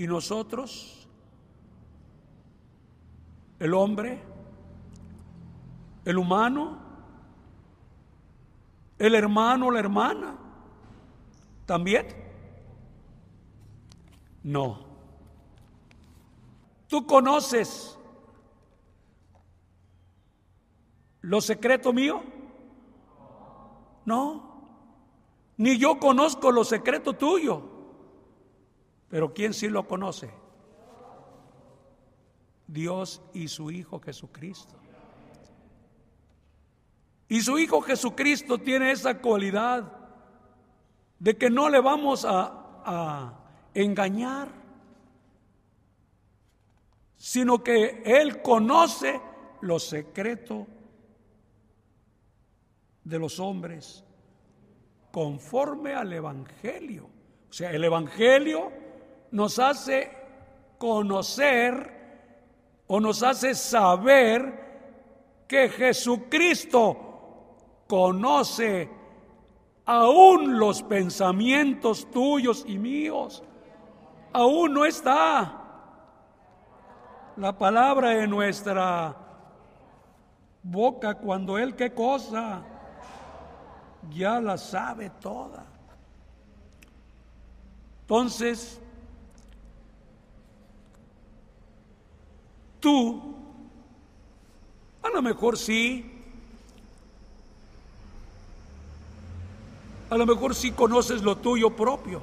[0.00, 1.06] ¿y nosotros?
[3.58, 4.22] ¿El hombre?
[6.04, 6.78] ¿El humano?
[9.00, 10.36] el hermano la hermana.
[11.64, 12.06] ¿También?
[14.42, 14.84] No.
[16.86, 17.98] ¿Tú conoces
[21.22, 22.22] lo secreto mío?
[24.04, 24.50] No.
[25.56, 27.69] Ni yo conozco lo secreto tuyo.
[29.10, 30.30] Pero ¿quién sí lo conoce?
[32.66, 34.76] Dios y su Hijo Jesucristo.
[37.28, 39.92] Y su Hijo Jesucristo tiene esa cualidad
[41.18, 43.36] de que no le vamos a,
[43.72, 44.48] engañar,
[47.16, 49.20] sino que Él conoce
[49.60, 50.66] lo secreto
[53.04, 54.02] de los hombres
[55.12, 57.04] conforme al Evangelio.
[57.48, 58.72] O sea, el Evangelio
[59.30, 60.10] nos hace
[60.78, 61.98] conocer
[62.86, 66.96] o nos hace saber que Jesucristo
[67.86, 68.88] conoce
[69.84, 73.42] aún los pensamientos tuyos y míos,
[74.32, 75.56] aún no está
[77.36, 79.16] la palabra en nuestra
[80.62, 82.62] boca cuando Él qué cosa
[84.10, 85.66] ya la sabe toda.
[88.02, 88.80] Entonces,
[92.80, 93.34] tú,
[95.02, 96.10] a lo mejor sí,
[100.08, 102.22] a lo mejor sí conoces lo tuyo propio,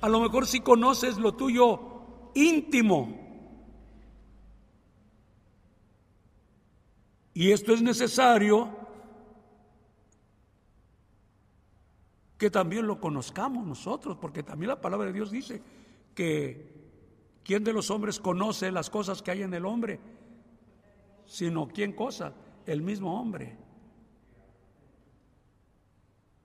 [0.00, 1.80] a lo mejor sí conoces lo tuyo
[2.34, 3.20] íntimo.
[7.34, 8.68] Y esto es necesario
[12.36, 15.62] que también lo conozcamos nosotros, porque también la palabra de Dios dice
[16.14, 16.71] que
[17.44, 20.00] ¿quién de los hombres conoce las cosas que hay en el hombre?
[21.26, 22.32] Sino quién cosa,
[22.66, 23.56] el mismo hombre.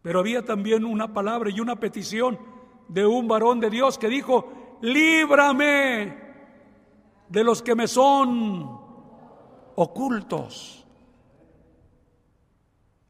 [0.02, 2.40] Pero había también una palabra y una petición
[2.88, 6.18] de un varón de Dios que dijo, líbrame
[7.28, 8.80] de los que me son
[9.76, 10.86] ocultos.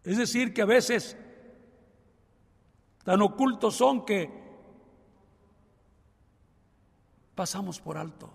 [0.03, 1.17] Es decir, que a veces
[3.03, 4.36] tan ocultos son que
[7.37, 8.31] pasamos por alto.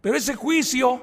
[0.00, 1.00] Pero ese juicio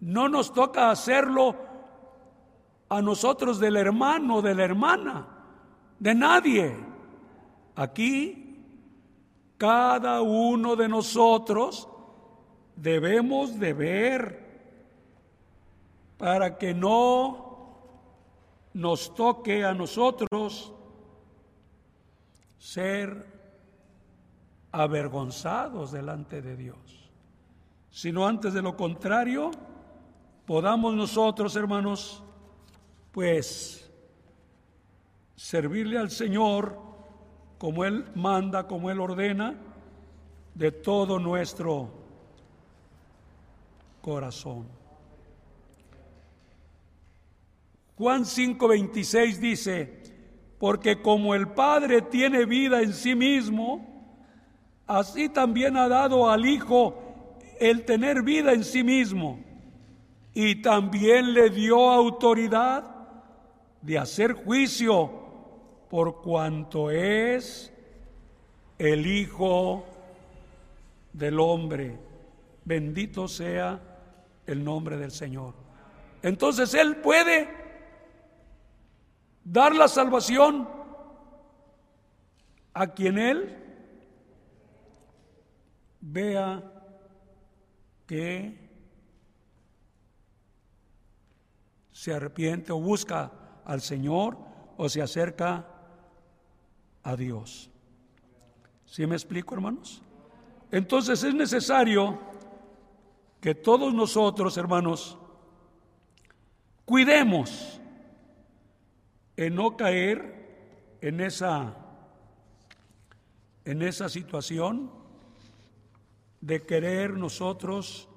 [0.00, 1.54] no nos toca hacerlo
[2.88, 5.28] a nosotros del hermano, de la hermana,
[6.00, 6.76] de nadie.
[7.76, 8.60] Aquí,
[9.56, 11.88] cada uno de nosotros
[12.74, 14.42] debemos de ver
[16.18, 17.52] para que no
[18.74, 20.72] nos toque a nosotros
[22.62, 23.26] ser
[24.70, 27.10] avergonzados delante de Dios,
[27.90, 29.50] sino antes de lo contrario,
[30.46, 32.22] podamos nosotros, hermanos,
[33.10, 33.90] pues
[35.34, 36.78] servirle al Señor
[37.58, 39.56] como Él manda, como Él ordena,
[40.54, 41.90] de todo nuestro
[44.00, 44.68] corazón.
[47.98, 50.01] Juan 5:26 dice,
[50.62, 53.84] porque como el Padre tiene vida en sí mismo,
[54.86, 56.94] así también ha dado al Hijo
[57.58, 59.40] el tener vida en sí mismo,
[60.32, 62.84] y también le dio autoridad
[63.80, 65.10] de hacer juicio
[65.90, 67.72] por cuanto es
[68.78, 69.84] el Hijo
[71.12, 71.98] del hombre.
[72.64, 73.80] Bendito sea
[74.46, 75.54] el nombre del Señor.
[76.22, 77.61] Entonces Él puede
[79.44, 80.68] dar la salvación
[82.74, 83.58] a quien Él
[86.00, 86.62] vea
[88.06, 88.62] que
[91.92, 93.30] se arrepiente o busca
[93.64, 94.36] al Señor
[94.76, 95.66] o se acerca
[97.02, 97.70] a Dios.
[98.86, 100.02] ¿Sí me explico, hermanos?
[100.70, 102.18] Entonces es necesario
[103.40, 105.18] que todos nosotros, hermanos,
[106.84, 107.80] cuidemos
[109.36, 111.74] en no caer en esa,
[113.64, 114.90] en esa situación
[116.40, 118.08] de querer nosotros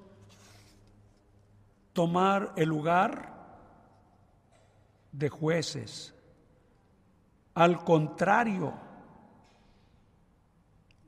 [1.94, 3.34] tomar el lugar
[5.12, 6.14] de jueces.
[7.54, 8.74] Al contrario,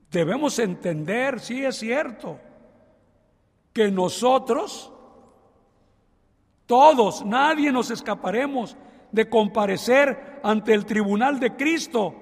[0.09, 2.39] debemos entender, sí es cierto,
[3.73, 4.91] que nosotros,
[6.65, 8.77] todos, nadie nos escaparemos
[9.11, 12.13] de comparecer ante el tribunal de Cristo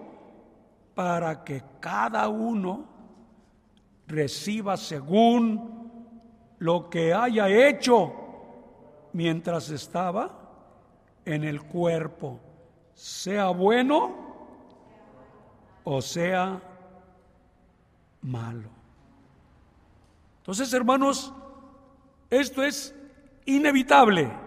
[0.94, 2.86] para que cada uno
[4.08, 5.92] reciba según
[6.60, 8.14] lo que haya hecho
[9.14, 10.32] mientras estaba
[11.26, 12.40] en el cuerpo,
[12.94, 14.26] sea bueno
[15.84, 16.62] o sea
[18.22, 18.70] malo.
[20.38, 21.34] Entonces, hermanos,
[22.30, 22.94] esto es
[23.46, 24.45] inevitable.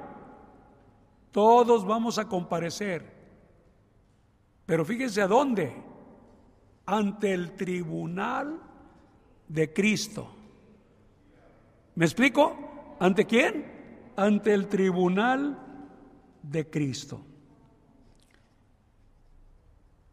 [1.30, 3.18] Todos vamos a comparecer.
[4.66, 5.74] Pero fíjense a dónde.
[6.86, 8.60] Ante el tribunal
[9.46, 10.30] de Cristo.
[11.94, 12.96] ¿Me explico?
[13.00, 14.12] ¿Ante quién?
[14.16, 15.58] Ante el tribunal
[16.42, 17.20] de Cristo.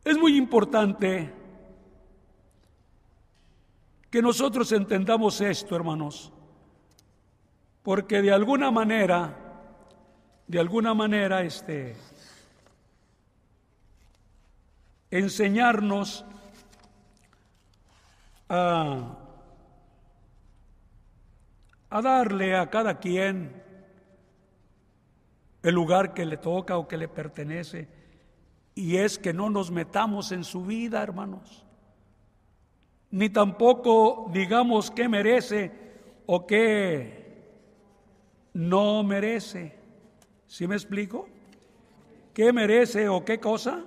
[0.03, 1.33] Es muy importante
[4.09, 6.31] que nosotros entendamos esto, hermanos,
[7.83, 9.44] porque de alguna manera
[10.47, 11.95] de alguna manera este
[15.09, 16.25] enseñarnos
[18.49, 19.17] a,
[21.89, 23.63] a darle a cada quien
[25.63, 27.87] el lugar que le toca o que le pertenece.
[28.75, 31.65] Y es que no nos metamos en su vida, hermanos.
[33.09, 35.71] Ni tampoco digamos qué merece
[36.25, 37.25] o qué
[38.53, 39.84] no merece.
[40.47, 41.27] ¿Sí me explico?
[42.33, 43.83] ¿Qué merece o qué cosa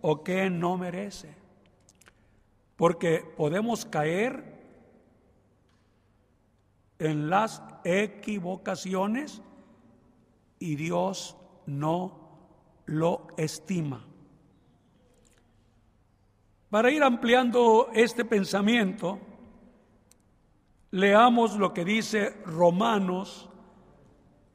[0.00, 1.34] o qué no merece?
[2.76, 4.56] Porque podemos caer
[6.98, 9.42] en las equivocaciones
[10.58, 12.26] y Dios no
[12.86, 14.04] lo estima.
[16.70, 19.18] Para ir ampliando este pensamiento,
[20.90, 23.48] leamos lo que dice Romanos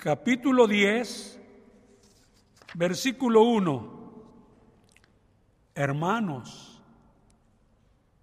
[0.02, 1.40] capítulo 10,
[2.74, 4.02] versículo 1.
[5.76, 6.82] Hermanos,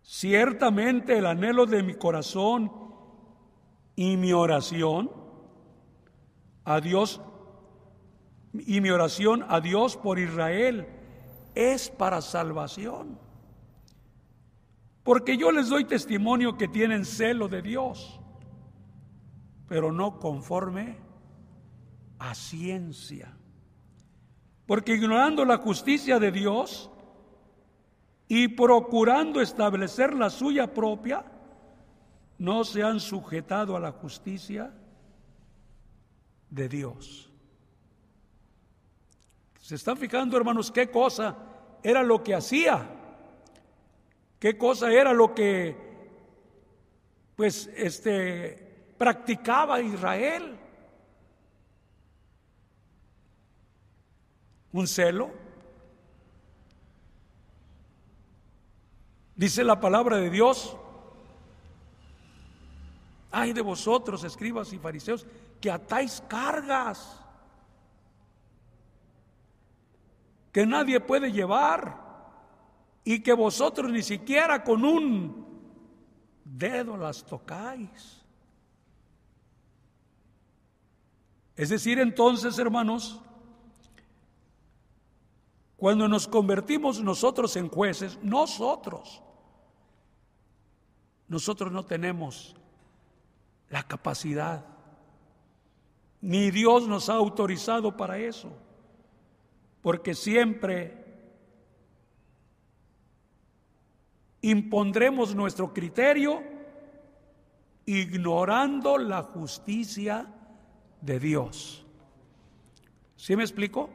[0.02, 2.72] ciertamente el anhelo de mi corazón
[3.94, 5.08] y mi oración
[6.64, 7.20] a Dios
[8.52, 10.88] y mi oración a Dios por Israel
[11.54, 13.20] es para salvación.
[15.04, 18.20] Porque yo les doy testimonio que tienen celo de Dios,
[19.68, 21.07] pero no conforme
[22.18, 23.34] a ciencia.
[24.66, 26.90] Porque ignorando la justicia de Dios
[28.28, 31.24] y procurando establecer la suya propia,
[32.38, 34.72] no se han sujetado a la justicia
[36.50, 37.30] de Dios.
[39.60, 41.36] ¿Se están fijando, hermanos, qué cosa
[41.82, 42.88] era lo que hacía?
[44.38, 45.76] ¿Qué cosa era lo que
[47.34, 50.58] pues este practicaba Israel?
[54.72, 55.30] Un celo.
[59.36, 60.76] Dice la palabra de Dios,
[63.30, 65.26] ay de vosotros, escribas y fariseos,
[65.60, 67.18] que atáis cargas
[70.52, 72.08] que nadie puede llevar
[73.04, 75.46] y que vosotros ni siquiera con un
[76.44, 78.24] dedo las tocáis.
[81.54, 83.20] Es decir, entonces, hermanos,
[85.78, 89.22] cuando nos convertimos nosotros en jueces, nosotros,
[91.28, 92.54] nosotros no tenemos
[93.70, 94.66] la capacidad,
[96.20, 98.50] ni Dios nos ha autorizado para eso
[99.82, 101.04] porque siempre
[104.42, 106.42] impondremos nuestro criterio
[107.86, 110.26] ignorando la justicia
[111.00, 111.86] de Dios.
[113.16, 113.90] ¿Sí me explico?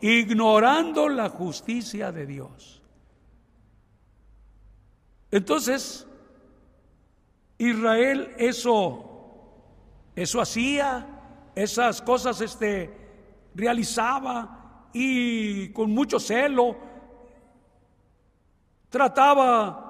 [0.00, 2.82] Ignorando la justicia de Dios.
[5.30, 6.06] Entonces,
[7.58, 9.04] Israel eso,
[10.14, 11.06] eso hacía,
[11.54, 12.94] esas cosas este,
[13.54, 14.58] realizaba,
[14.92, 16.76] y con mucho celo
[18.88, 19.84] trataba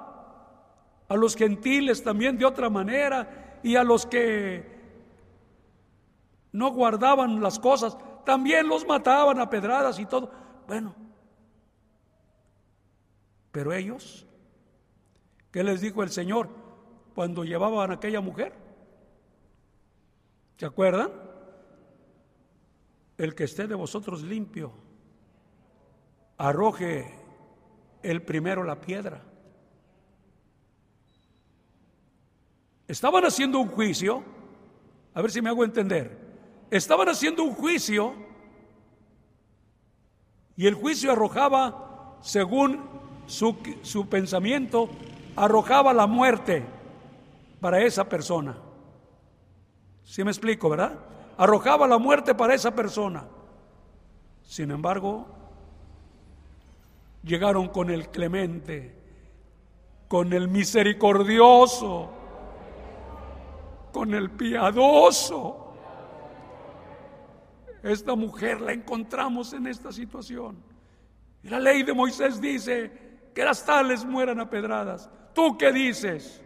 [1.07, 4.77] a los gentiles también de otra manera y a los que
[6.51, 10.31] no guardaban las cosas, también los mataban a pedradas y todo.
[10.67, 10.95] Bueno,
[13.51, 14.25] pero ellos,
[15.51, 16.49] ¿qué les dijo el Señor
[17.15, 18.53] cuando llevaban a aquella mujer?
[20.57, 21.11] ¿Se acuerdan?
[23.17, 24.71] El que esté de vosotros limpio
[26.37, 27.13] arroje
[28.01, 29.21] el primero la piedra.
[32.87, 34.23] Estaban haciendo un juicio,
[35.13, 36.18] a ver si me hago entender,
[36.71, 38.13] estaban haciendo un juicio
[40.55, 42.81] y el juicio arrojaba, según
[43.25, 44.89] su, su pensamiento,
[45.35, 46.65] arrojaba la muerte
[47.61, 48.57] para esa persona.
[50.03, 50.99] ¿Sí me explico, verdad?
[51.37, 53.25] Arrojaba la muerte para esa persona.
[54.43, 55.27] Sin embargo,
[57.23, 58.95] llegaron con el clemente,
[60.07, 62.09] con el misericordioso,
[63.93, 65.68] con el piadoso.
[67.83, 70.57] Esta mujer la encontramos en esta situación.
[71.43, 72.91] Y la ley de Moisés dice
[73.33, 75.09] que las tales mueran a pedradas.
[75.33, 76.41] ¿Tú qué dices?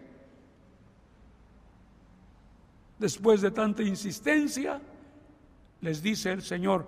[2.99, 4.79] Después de tanta insistencia,
[5.81, 6.87] les dice el Señor,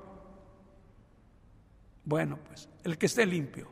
[2.06, 3.68] bueno, pues el que esté limpio,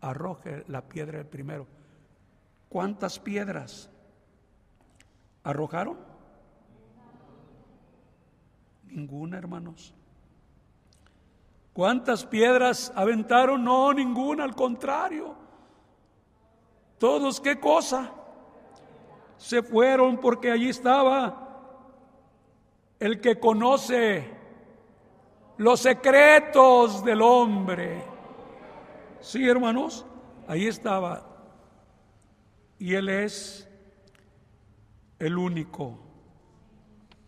[0.00, 1.66] arroje la piedra el primero.
[2.68, 3.88] ¿Cuántas piedras
[5.44, 6.09] arrojaron?
[8.90, 9.94] Ninguna, hermanos.
[11.72, 13.64] ¿Cuántas piedras aventaron?
[13.64, 15.34] No, ninguna, al contrario.
[16.98, 18.12] Todos, ¿qué cosa?
[19.38, 21.46] Se fueron porque allí estaba
[22.98, 24.28] el que conoce
[25.56, 28.02] los secretos del hombre.
[29.20, 30.04] Sí, hermanos,
[30.46, 31.26] ahí estaba.
[32.78, 33.68] Y Él es
[35.18, 35.98] el único.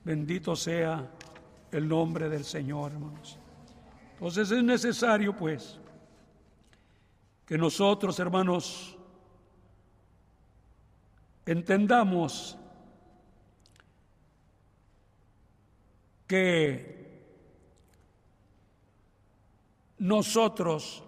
[0.04, 1.10] Bendito sea
[1.72, 3.38] el nombre del Señor, hermanos.
[4.12, 5.78] Entonces es necesario, pues,
[7.46, 8.96] que nosotros, hermanos,
[11.44, 12.56] entendamos
[16.28, 16.92] que
[19.98, 21.02] nosotros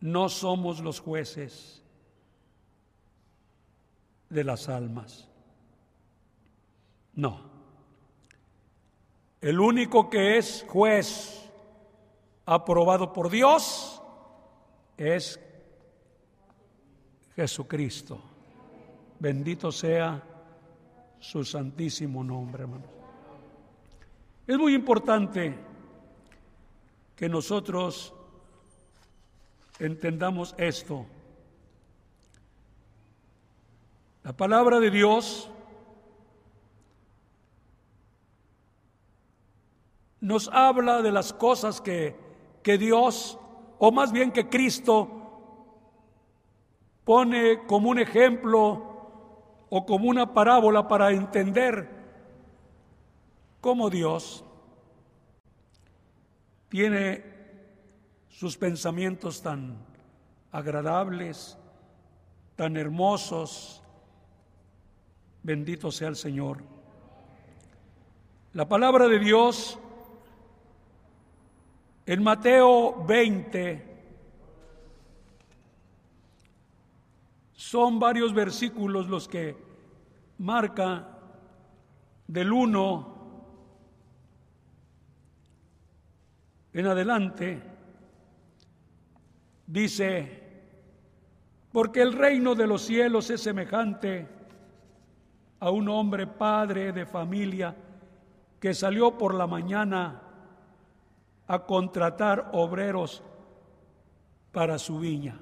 [0.00, 1.82] no somos los jueces
[4.30, 5.28] de las almas.
[7.14, 7.51] No.
[9.42, 11.50] El único que es juez
[12.46, 14.00] aprobado por Dios
[14.96, 15.40] es
[17.34, 18.22] Jesucristo.
[19.18, 20.22] Bendito sea
[21.18, 22.84] su santísimo nombre, hermano.
[24.46, 25.56] Es muy importante
[27.16, 28.14] que nosotros
[29.80, 31.04] entendamos esto.
[34.22, 35.50] La palabra de Dios
[40.22, 42.16] nos habla de las cosas que,
[42.62, 43.38] que Dios,
[43.78, 45.10] o más bien que Cristo,
[47.04, 51.88] pone como un ejemplo o como una parábola para entender
[53.60, 54.44] cómo Dios
[56.68, 57.24] tiene
[58.28, 59.76] sus pensamientos tan
[60.52, 61.58] agradables,
[62.54, 63.82] tan hermosos.
[65.42, 66.62] Bendito sea el Señor.
[68.52, 69.80] La palabra de Dios
[72.06, 73.92] en Mateo 20
[77.72, 79.56] Son varios versículos los que
[80.36, 81.08] marca
[82.26, 83.14] del 1
[86.74, 87.62] en adelante.
[89.66, 90.42] Dice,
[91.72, 94.26] porque el reino de los cielos es semejante
[95.60, 97.74] a un hombre padre de familia
[98.60, 100.20] que salió por la mañana
[101.46, 103.22] a contratar obreros
[104.52, 105.40] para su viña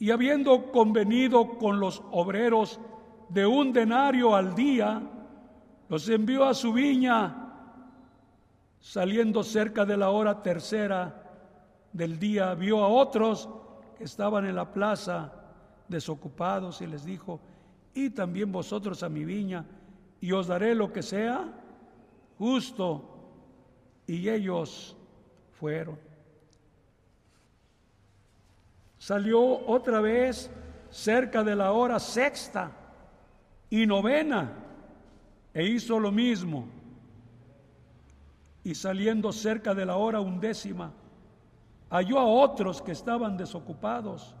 [0.00, 2.80] y habiendo convenido con los obreros
[3.28, 5.02] de un denario al día,
[5.90, 7.52] los envió a su viña,
[8.80, 11.22] saliendo cerca de la hora tercera
[11.92, 13.50] del día, vio a otros
[13.98, 15.34] que estaban en la plaza
[15.86, 17.38] desocupados y les dijo,
[17.92, 19.66] y también vosotros a mi viña,
[20.18, 21.46] y os daré lo que sea
[22.38, 23.09] justo.
[24.10, 24.96] Y ellos
[25.52, 26.10] fueron
[28.98, 30.50] salió otra vez
[30.90, 32.72] cerca de la hora sexta
[33.70, 34.52] y novena
[35.54, 36.66] e hizo lo mismo.
[38.64, 40.92] Y saliendo cerca de la hora undécima,
[41.88, 44.34] halló a otros que estaban desocupados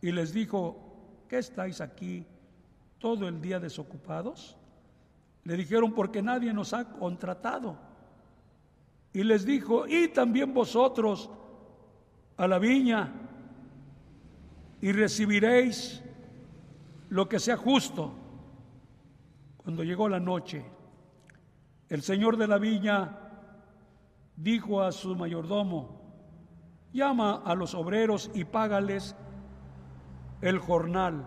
[0.00, 0.76] y les dijo,
[1.28, 2.24] ¿qué estáis aquí
[3.00, 4.56] todo el día desocupados?
[5.42, 7.87] Le dijeron, porque nadie nos ha contratado.
[9.12, 11.30] Y les dijo, y también vosotros
[12.36, 13.12] a la viña
[14.80, 16.02] y recibiréis
[17.10, 18.12] lo que sea justo.
[19.56, 20.64] Cuando llegó la noche,
[21.88, 23.18] el señor de la viña
[24.36, 25.98] dijo a su mayordomo,
[26.92, 29.16] llama a los obreros y págales
[30.40, 31.26] el jornal,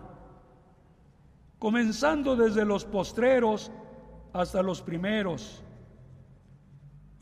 [1.58, 3.70] comenzando desde los postreros
[4.32, 5.62] hasta los primeros.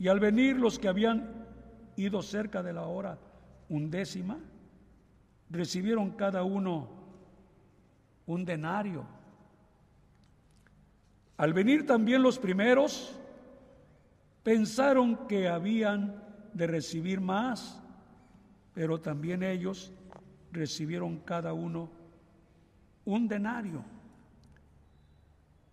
[0.01, 1.29] Y al venir los que habían
[1.95, 3.19] ido cerca de la hora
[3.69, 4.39] undécima,
[5.51, 6.89] recibieron cada uno
[8.25, 9.05] un denario.
[11.37, 13.15] Al venir también los primeros,
[14.41, 16.19] pensaron que habían
[16.51, 17.79] de recibir más,
[18.73, 19.93] pero también ellos
[20.51, 21.91] recibieron cada uno
[23.05, 23.85] un denario.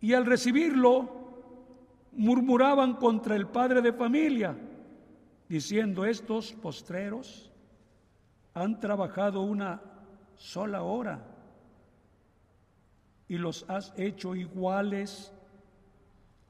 [0.03, 1.28] Y al recibirlo,
[2.19, 4.59] murmuraban contra el padre de familia,
[5.49, 7.51] diciendo, estos postreros
[8.55, 9.81] han trabajado una
[10.35, 11.25] sola hora
[13.29, 15.33] y los has hecho iguales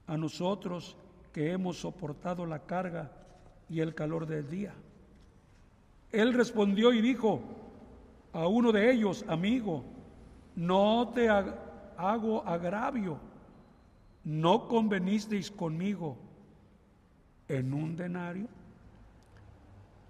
[0.06, 0.96] a nosotros
[1.34, 3.12] que hemos soportado la carga
[3.68, 4.72] y el calor del día.
[6.10, 7.42] Él respondió y dijo
[8.32, 9.84] a uno de ellos, amigo,
[10.56, 13.27] no te hago agravio,
[14.28, 16.18] no convenisteis conmigo
[17.48, 18.46] en un denario.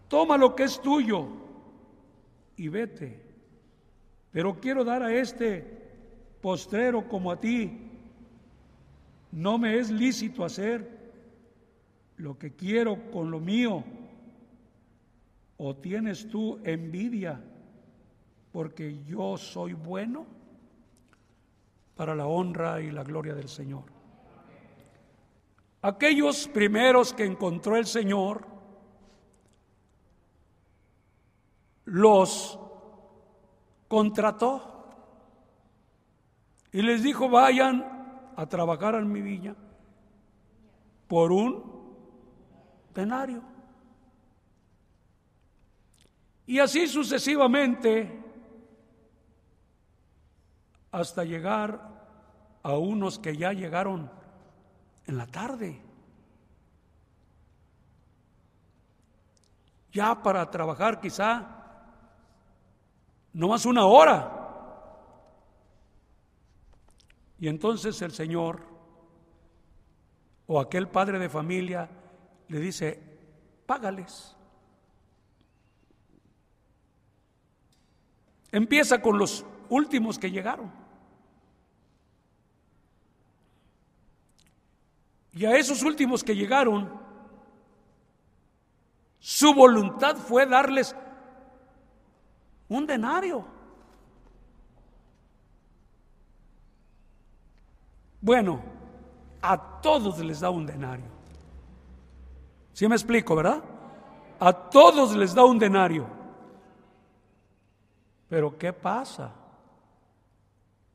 [0.09, 1.29] Toma lo que es tuyo
[2.57, 3.23] y vete.
[4.33, 5.65] Pero quiero dar a este
[6.41, 7.79] postrero como a ti
[9.31, 10.99] no me es lícito hacer
[12.17, 13.85] lo que quiero con lo mío.
[15.59, 17.41] ¿O tienes tú envidia
[18.51, 20.27] porque yo soy bueno?
[21.95, 23.98] Para la honra y la gloria del Señor.
[25.81, 28.47] Aquellos primeros que encontró el Señor,
[31.85, 32.59] los
[33.89, 34.79] contrató
[36.73, 39.57] y les dijo, vayan a trabajar en mi viña
[41.07, 41.97] por un
[42.95, 43.43] denario.
[46.47, 48.25] Y así sucesivamente
[50.91, 51.81] hasta llegar
[52.63, 54.11] a unos que ya llegaron
[55.09, 55.81] en la tarde.
[59.91, 61.47] Ya para trabajar quizá
[63.33, 64.35] no más una hora.
[67.41, 68.63] Y entonces el Señor
[70.47, 71.89] o aquel padre de familia
[72.49, 73.01] le dice,
[73.65, 74.37] págales.
[78.53, 80.78] Empieza con los últimos que llegaron.
[85.39, 86.91] Y a esos últimos que llegaron,
[89.21, 90.97] su voluntad fue darles
[92.69, 93.45] un denario.
[98.21, 98.61] Bueno,
[99.41, 101.07] a todos les da un denario.
[102.73, 103.63] ¿Sí me explico, verdad?
[104.41, 106.05] A todos les da un denario.
[108.29, 109.31] Pero ¿qué pasa?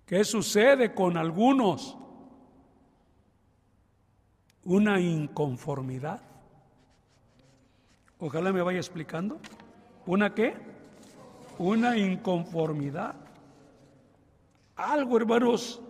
[0.06, 1.98] ¿Qué sucede con algunos?
[4.66, 6.22] Una inconformidad.
[8.20, 9.40] Ojalá me vaya explicando.
[10.06, 10.56] ¿Una qué?
[11.58, 13.16] Una inconformidad.
[14.76, 15.82] Algo, hermanos,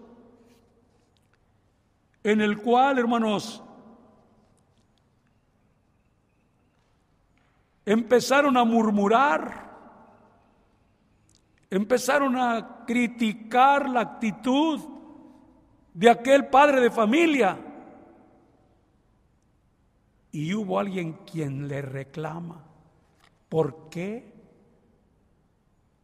[2.24, 3.64] en el cual, hermanos,
[7.86, 9.72] empezaron a murmurar,
[11.70, 14.80] empezaron a criticar la actitud
[15.94, 17.73] de aquel padre de familia.
[20.34, 22.62] Y hubo alguien quien le reclama,
[23.48, 24.34] ¿por qué?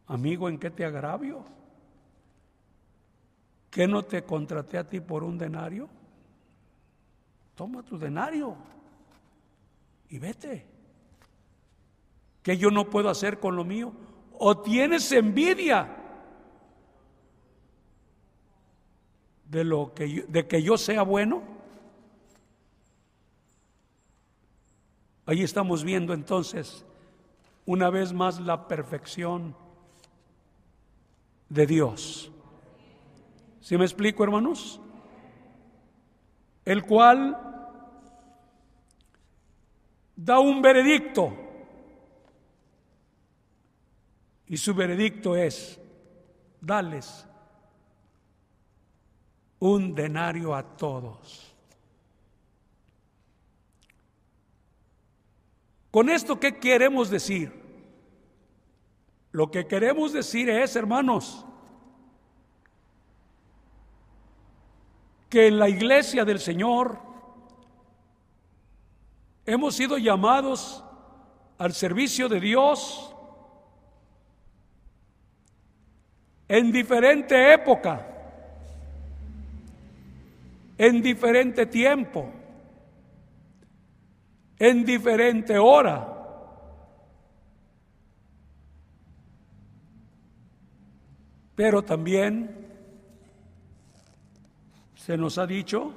[0.06, 1.44] Amigo, ¿en qué te agravio?
[3.70, 5.90] ¿Qué no te contraté a ti por un denario?
[7.60, 8.56] toma tu denario
[10.08, 10.66] y vete.
[12.42, 13.92] ¿Qué yo no puedo hacer con lo mío?
[14.38, 15.94] ¿O tienes envidia
[19.44, 21.42] de, lo que de que yo sea bueno?
[25.30, 26.84] Ahí estamos viendo entonces
[27.64, 29.54] una vez más la perfección
[31.48, 32.32] de Dios.
[33.60, 34.80] ¿Sí me explico, hermanos?
[36.64, 37.38] El cual
[40.16, 41.32] da un veredicto.
[44.48, 45.80] Y su veredicto es,
[46.60, 47.24] dales
[49.60, 51.49] un denario a todos.
[55.90, 57.52] Con esto, ¿qué queremos decir?
[59.32, 61.44] Lo que queremos decir es, hermanos,
[65.28, 67.10] que en la iglesia del Señor
[69.50, 70.84] Hemos sido llamados
[71.58, 73.12] al servicio de Dios
[76.46, 78.06] en diferente época,
[80.78, 82.30] en diferente tiempo,
[84.60, 86.06] en diferente hora.
[91.56, 92.68] Pero también
[94.94, 95.94] se nos ha dicho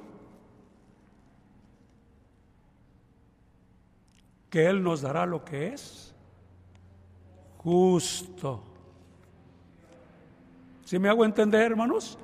[4.48, 6.14] que Él nos dará lo que es
[7.58, 8.62] justo.
[10.86, 12.18] ¿Si me hago entender, hermanos?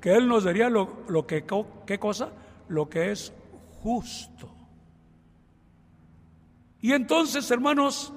[0.00, 1.44] Que Él nos daría lo, lo que,
[1.84, 2.30] ¿qué cosa?
[2.68, 3.32] Lo que es
[3.82, 4.55] justo.
[6.86, 8.12] Y entonces, hermanos,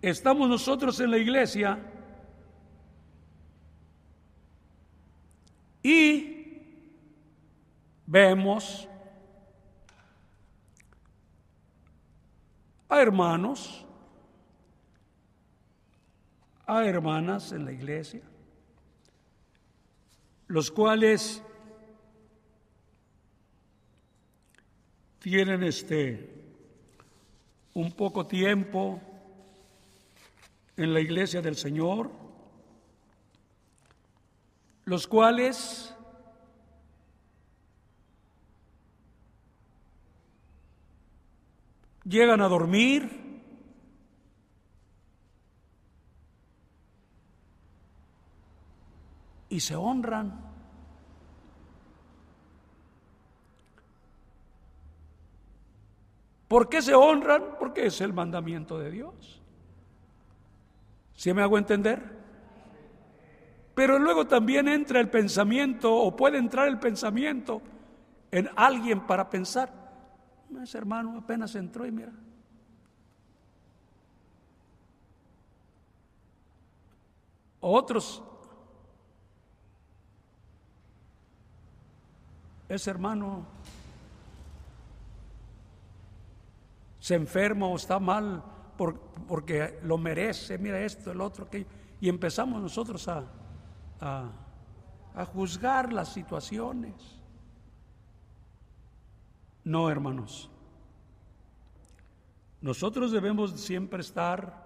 [0.00, 1.78] estamos nosotros en la iglesia
[5.84, 6.58] y
[8.08, 8.88] vemos
[12.88, 13.86] a hermanos,
[16.66, 18.22] a hermanas en la iglesia,
[20.48, 21.40] los cuales
[25.20, 26.31] tienen este
[27.74, 29.00] un poco tiempo
[30.76, 32.10] en la iglesia del Señor,
[34.84, 35.94] los cuales
[42.04, 43.22] llegan a dormir,
[49.52, 50.51] y se honran.
[56.52, 57.56] ¿Por qué se honran?
[57.58, 59.40] Porque es el mandamiento de Dios.
[61.14, 62.02] ¿Sí me hago entender?
[63.74, 67.62] Pero luego también entra el pensamiento, o puede entrar el pensamiento
[68.30, 69.72] en alguien para pensar,
[70.62, 72.12] ese hermano apenas entró y mira.
[77.60, 78.22] Otros
[82.68, 83.46] ese hermano
[87.02, 88.44] se enferma o está mal
[89.26, 91.66] porque lo merece, mira esto, el otro, que
[92.00, 93.26] y empezamos nosotros a,
[94.00, 96.94] a juzgar las situaciones.
[99.64, 100.48] No, hermanos.
[102.60, 104.64] Nosotros debemos siempre estar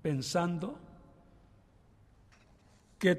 [0.00, 0.78] pensando
[2.98, 3.16] que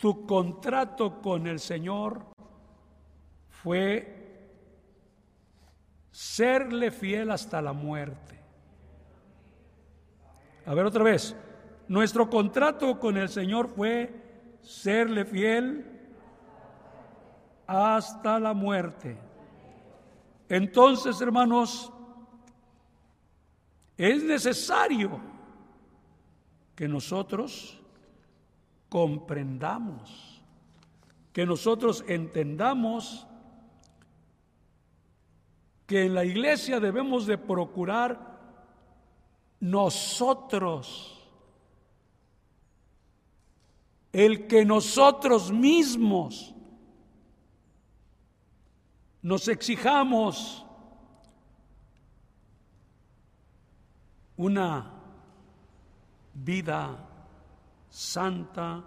[0.00, 2.26] tu contrato con el Señor
[3.48, 4.19] fue
[6.10, 8.38] serle fiel hasta la muerte.
[10.66, 11.36] A ver otra vez,
[11.88, 15.86] nuestro contrato con el Señor fue serle fiel
[17.66, 19.16] hasta la muerte.
[20.48, 21.92] Entonces, hermanos,
[23.96, 25.20] es necesario
[26.74, 27.80] que nosotros
[28.88, 30.42] comprendamos,
[31.32, 33.26] que nosotros entendamos
[35.90, 38.38] que en la iglesia debemos de procurar
[39.58, 41.20] nosotros,
[44.12, 46.54] el que nosotros mismos
[49.20, 50.64] nos exijamos
[54.36, 54.92] una
[56.34, 57.04] vida
[57.88, 58.84] santa,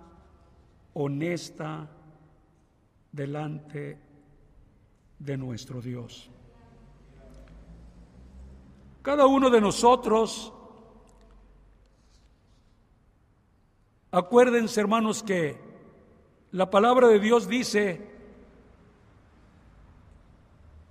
[0.93, 1.86] honesta,
[3.12, 3.99] delante
[5.20, 6.30] de nuestro Dios.
[9.04, 10.54] Cada uno de nosotros,
[14.12, 15.60] acuérdense hermanos que
[16.51, 18.10] la palabra de Dios dice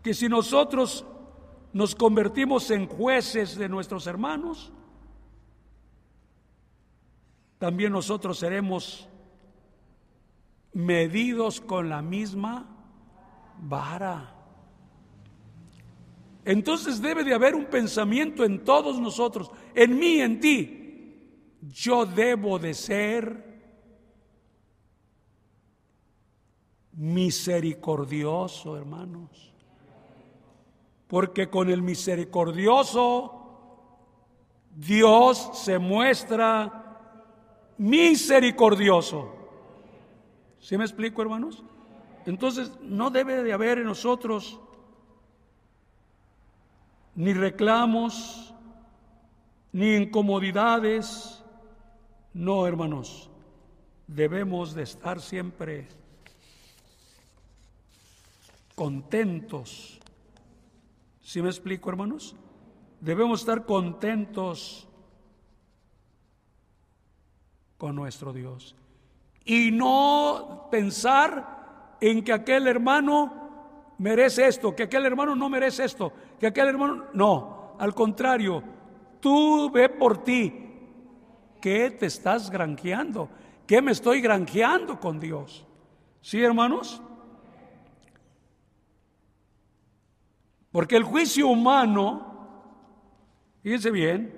[0.03, 1.07] que si nosotros
[1.73, 4.71] nos convertimos en jueces de nuestros hermanos,
[7.59, 9.09] también nosotros seremos
[10.75, 12.67] medidos con la misma
[13.59, 14.42] vara.
[16.45, 20.79] Entonces debe de haber un pensamiento en todos nosotros, en mí, en ti.
[21.61, 23.53] Yo debo de ser
[26.95, 29.53] misericordioso, hermanos.
[31.07, 33.43] Porque con el misericordioso
[34.75, 36.83] Dios se muestra
[37.79, 39.33] misericordioso.
[40.59, 41.63] ¿Sí me explico, hermanos?
[42.25, 44.61] Entonces, no debe de haber en nosotros
[47.15, 48.55] ni reclamos,
[49.73, 51.43] ni incomodidades.
[52.33, 53.31] No, hermanos,
[54.07, 55.89] debemos de estar siempre
[58.75, 60.01] contentos.
[61.21, 62.35] ¿Sí me explico, hermanos?
[63.01, 64.89] Debemos estar contentos
[67.77, 68.77] con nuestro Dios.
[69.45, 73.42] Y no pensar en que aquel hermano
[74.03, 77.05] merece esto, que aquel hermano no merece esto, que aquel hermano...
[77.15, 78.61] No, al contrario,
[79.21, 80.53] tú ve por ti.
[81.61, 83.29] ¿Qué te estás granjeando?
[83.65, 85.65] ¿Qué me estoy granjeando con Dios?
[86.21, 87.01] ¿Sí, hermanos?
[90.73, 92.49] Porque el juicio humano,
[93.63, 94.33] fíjense bien,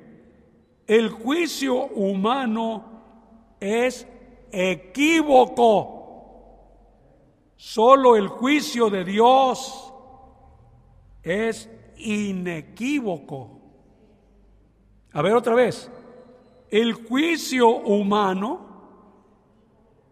[0.86, 2.84] el juicio humano
[3.60, 4.06] es
[4.52, 6.03] equívoco.
[7.56, 9.92] Solo el juicio de Dios
[11.22, 13.60] es inequívoco.
[15.12, 15.90] A ver otra vez.
[16.70, 18.60] El juicio humano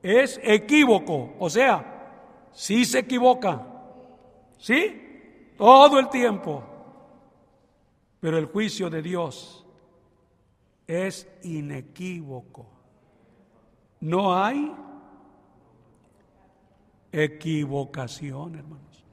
[0.03, 3.66] es equívoco, o sea, sí se equivoca,
[4.59, 5.53] ¿sí?
[5.57, 6.64] Todo el tiempo.
[8.20, 9.66] Pero el juicio de Dios
[10.86, 12.66] es inequívoco.
[14.01, 14.72] No hay
[17.13, 19.05] equivocación, hermanos.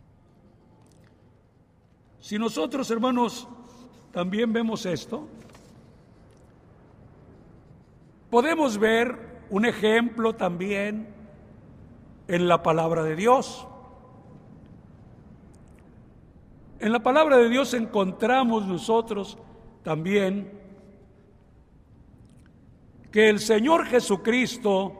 [2.19, 3.47] Si nosotros, hermanos,
[4.11, 5.27] también vemos esto,
[8.29, 11.07] podemos ver un ejemplo también
[12.27, 13.67] en la palabra de Dios.
[16.79, 19.37] En la palabra de Dios encontramos nosotros
[19.83, 20.51] también
[23.11, 24.98] que el Señor Jesucristo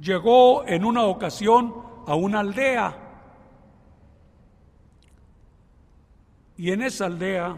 [0.00, 1.74] llegó en una ocasión
[2.06, 2.96] a una aldea
[6.56, 7.56] y en esa aldea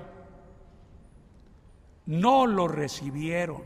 [2.06, 3.62] no lo recibieron.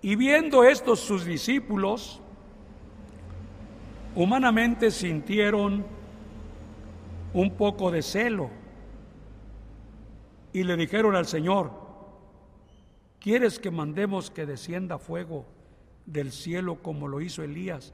[0.00, 2.20] Y viendo estos sus discípulos,
[4.14, 5.84] humanamente sintieron
[7.34, 8.50] un poco de celo
[10.52, 11.72] y le dijeron al Señor,
[13.18, 15.44] ¿quieres que mandemos que descienda fuego
[16.08, 17.92] del cielo como lo hizo Elías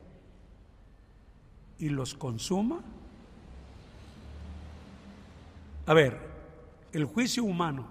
[1.78, 2.80] y los consuma?
[5.86, 6.18] A ver,
[6.92, 7.86] el juicio humano,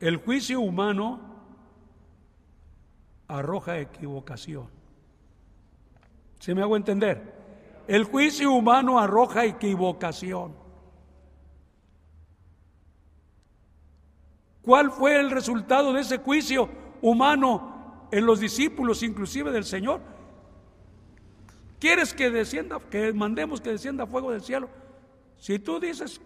[0.00, 1.20] el juicio humano
[3.28, 4.68] arroja equivocación.
[6.40, 7.38] ¿Se me hago entender?
[7.86, 10.54] El juicio humano arroja equivocación.
[14.62, 20.00] ¿Cuál fue el resultado de ese juicio humano en los discípulos, inclusive del Señor?
[21.78, 24.68] ¿Quieres que descienda, que mandemos que descienda fuego del cielo?
[25.38, 26.20] Si tú dices,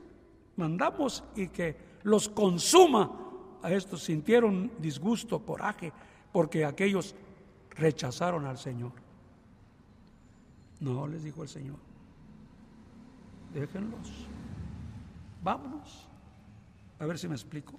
[0.57, 3.21] mandamos y que los consuma,
[3.63, 5.93] a estos sintieron disgusto, coraje,
[6.33, 7.15] porque aquellos
[7.71, 8.93] rechazaron al Señor.
[10.81, 11.77] No, les dijo el Señor,
[13.55, 14.27] déjenlos,
[15.43, 16.09] vámonos.
[16.99, 17.75] A ver si me explico.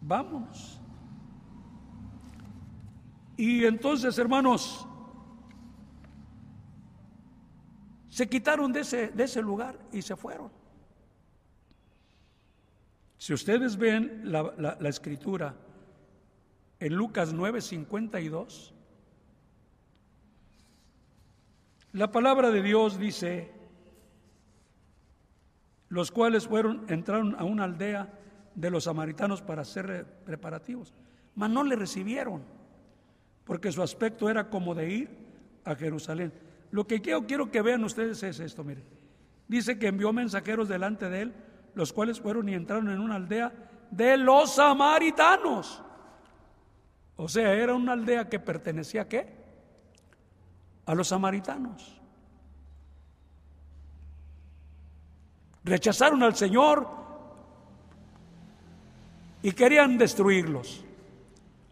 [0.00, 0.80] Vámonos.
[3.38, 4.84] Y entonces, hermanos,
[8.10, 10.50] se quitaron de ese, de ese lugar y se fueron.
[13.16, 15.54] Si ustedes ven la, la escritura
[16.80, 18.72] en Lucas 9:52,
[21.92, 23.52] la palabra de Dios dice,
[25.90, 28.18] los cuales fueron, entraron a una aldea
[28.56, 30.92] de los samaritanos para hacer preparativos.
[31.36, 32.57] Mas no le recibieron,
[33.48, 35.08] porque su aspecto era como de ir
[35.64, 36.34] a Jerusalén.
[36.70, 38.84] Lo que quiero, que vean ustedes es esto, miren.
[39.48, 41.34] Dice que envió mensajeros delante de él,
[41.74, 43.50] los cuales fueron y entraron en una aldea
[43.90, 45.82] de los samaritanos.
[47.16, 49.26] O sea, era una aldea que pertenecía a qué?
[50.84, 51.98] A los samaritanos.
[55.64, 56.86] Rechazaron al Señor,
[59.40, 60.84] y querían destruirlos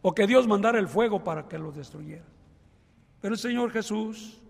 [0.09, 2.23] o que Dios mandara el fuego para que los destruyera.
[3.21, 4.41] Pero el Señor Jesús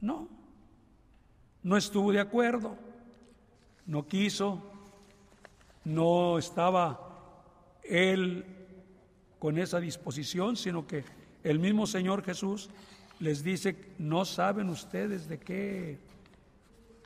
[0.00, 0.28] no,
[1.62, 2.76] no estuvo de acuerdo,
[3.86, 4.60] no quiso,
[5.84, 6.98] no estaba
[7.84, 8.44] él
[9.38, 11.04] con esa disposición, sino que
[11.44, 12.68] el mismo Señor Jesús
[13.20, 16.00] les dice, no saben ustedes de qué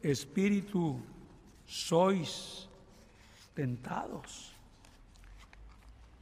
[0.00, 0.98] espíritu
[1.66, 2.70] sois
[3.52, 4.49] tentados.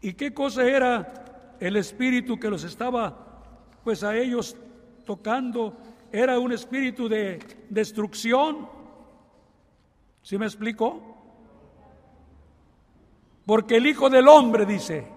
[0.00, 3.42] ¿Y qué cosa era el espíritu que los estaba,
[3.82, 4.56] pues a ellos
[5.04, 5.76] tocando?
[6.12, 7.38] Era un espíritu de
[7.68, 8.68] destrucción.
[10.22, 11.02] ¿Sí me explico?
[13.44, 15.08] Porque el Hijo del Hombre dice,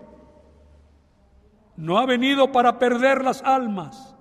[1.75, 4.15] no ha venido para perder las almas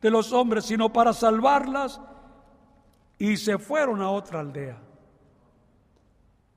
[0.00, 2.00] de los hombres, sino para salvarlas,
[3.18, 4.78] y se fueron a otra aldea.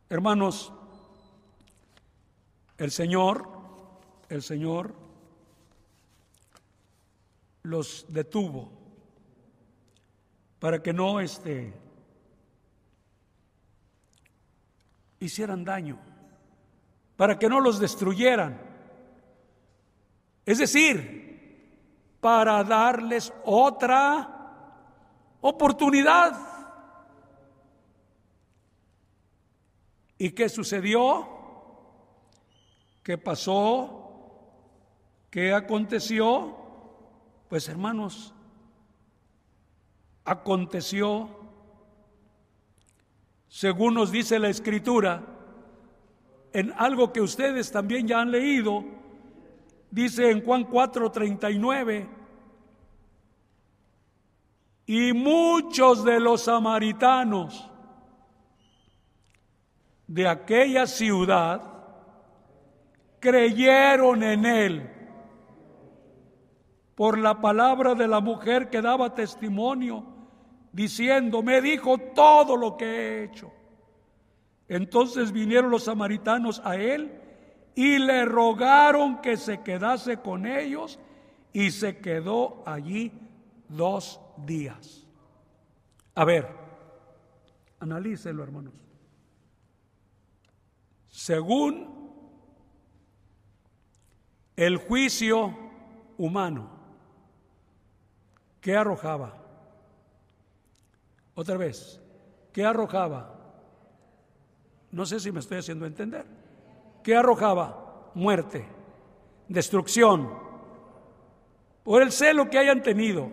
[0.09, 0.73] Hermanos,
[2.81, 3.47] el Señor,
[4.27, 4.95] el Señor
[7.61, 8.71] los detuvo
[10.57, 11.71] para que no este,
[15.19, 15.99] hicieran daño,
[17.17, 18.59] para que no los destruyeran.
[20.43, 24.57] Es decir, para darles otra
[25.39, 26.35] oportunidad.
[30.17, 31.40] ¿Y qué sucedió?
[33.03, 34.01] ¿Qué pasó?
[35.29, 36.55] ¿Qué aconteció?
[37.49, 38.33] Pues hermanos,
[40.23, 41.29] aconteció,
[43.47, 45.23] según nos dice la escritura,
[46.53, 48.83] en algo que ustedes también ya han leído,
[49.89, 52.07] dice en Juan 4:39,
[54.85, 57.69] y muchos de los samaritanos
[60.07, 61.70] de aquella ciudad
[63.21, 64.89] creyeron en él
[66.95, 70.05] por la palabra de la mujer que daba testimonio,
[70.73, 73.51] diciendo, me dijo todo lo que he hecho.
[74.67, 77.19] Entonces vinieron los samaritanos a él
[77.75, 80.99] y le rogaron que se quedase con ellos
[81.53, 83.11] y se quedó allí
[83.69, 85.07] dos días.
[86.15, 86.47] A ver,
[87.79, 88.73] analícelo, hermanos.
[91.07, 92.00] Según
[94.55, 95.55] el juicio
[96.17, 96.69] humano,
[98.59, 99.37] ¿qué arrojaba?
[101.35, 102.01] Otra vez,
[102.51, 103.35] ¿qué arrojaba?
[104.91, 106.25] No sé si me estoy haciendo entender.
[107.03, 108.11] ¿Qué arrojaba?
[108.13, 108.67] Muerte,
[109.47, 110.29] destrucción,
[111.83, 113.29] por el celo que hayan tenido.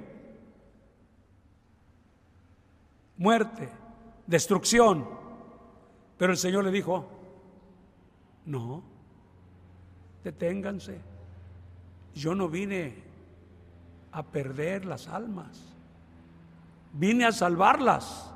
[3.16, 3.68] Muerte,
[4.26, 5.06] destrucción.
[6.16, 7.08] Pero el Señor le dijo,
[8.46, 8.82] no,
[10.24, 11.00] deténganse.
[12.14, 12.94] Yo no vine
[14.12, 15.60] a perder las almas,
[16.92, 18.32] vine a salvarlas.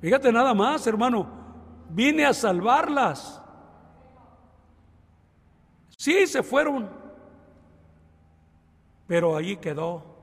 [0.00, 1.26] Fíjate nada más, hermano,
[1.90, 3.40] vine a salvarlas.
[5.96, 6.88] Sí, se fueron,
[9.06, 10.14] pero allí quedó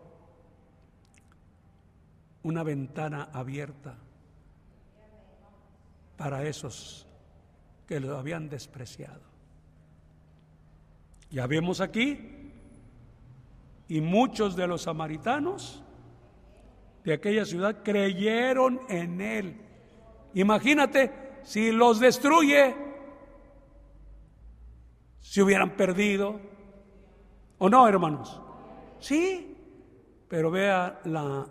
[2.44, 3.95] una ventana abierta
[6.18, 7.07] para esos
[7.88, 9.32] que lo habían despreciado.
[11.34, 12.51] Ya vemos aquí,
[13.88, 15.84] y muchos de los samaritanos
[17.03, 19.57] de aquella ciudad creyeron en él.
[20.35, 22.76] Imagínate si los destruye,
[25.22, 26.39] si hubieran perdido,
[27.57, 28.39] ¿o no, hermanos?
[28.99, 29.57] Sí,
[30.27, 31.47] pero vea la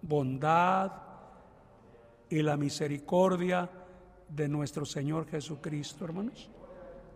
[0.00, 0.92] bondad
[2.30, 3.68] y la misericordia
[4.28, 6.48] de nuestro Señor Jesucristo, hermanos,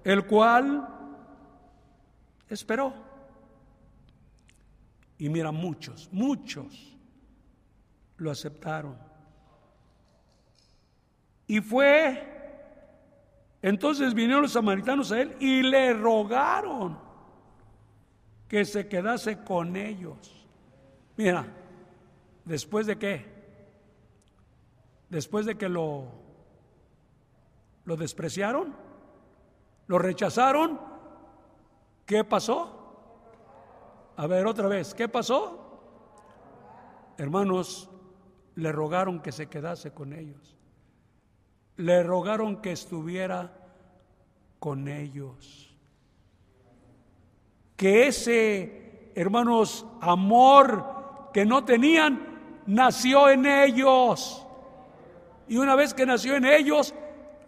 [0.03, 0.98] el cual
[2.49, 2.95] esperó.
[5.19, 6.97] Y mira, muchos, muchos
[8.17, 8.97] lo aceptaron.
[11.47, 12.23] Y fue,
[13.63, 16.99] entonces vinieron los samaritanos a él y le rogaron
[18.49, 20.47] que se quedase con ellos.
[21.17, 21.47] Mira,
[22.45, 23.39] después de qué?
[25.09, 26.13] Después de que lo,
[27.85, 28.75] lo despreciaron,
[29.87, 30.79] lo rechazaron,
[32.09, 32.75] ¿qué pasó?
[34.17, 35.81] A ver otra vez, ¿qué pasó?
[37.17, 37.89] Hermanos,
[38.57, 40.59] le rogaron que se quedase con ellos
[41.79, 43.53] le rogaron que estuviera
[44.59, 45.75] con ellos.
[47.77, 54.45] Que ese, hermanos, amor que no tenían, nació en ellos.
[55.47, 56.93] Y una vez que nació en ellos,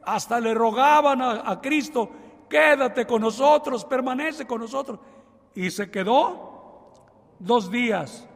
[0.05, 2.11] hasta le rogaban a, Cristo,
[2.51, 4.99] quédate con nosotros, permanece con nosotros.
[5.55, 6.93] Y se quedó
[7.39, 8.29] dos días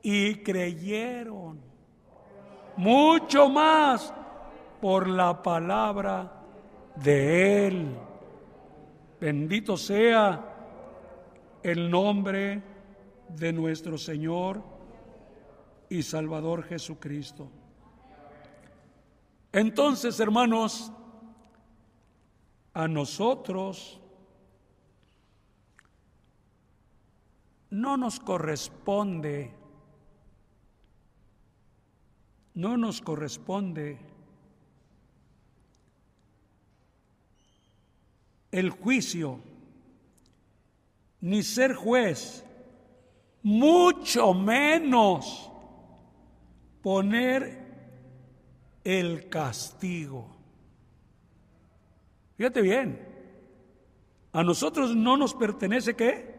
[0.00, 1.60] y creyeron
[2.76, 4.14] mucho más
[4.80, 6.32] por la palabra
[6.94, 7.96] de Él.
[9.20, 10.54] Bendito sea
[11.62, 12.62] el nombre
[13.28, 14.62] de nuestro Señor
[15.88, 17.50] y Salvador Jesucristo.
[19.52, 20.92] Entonces, hermanos,
[22.78, 23.98] a nosotros
[27.70, 29.52] no nos corresponde,
[32.54, 33.98] no nos corresponde
[38.52, 39.40] el juicio,
[41.20, 42.44] ni ser juez,
[43.42, 45.50] mucho menos
[46.80, 47.58] poner
[48.84, 50.37] el castigo.
[52.38, 53.04] Fíjate bien,
[54.32, 56.38] a nosotros no nos pertenece qué?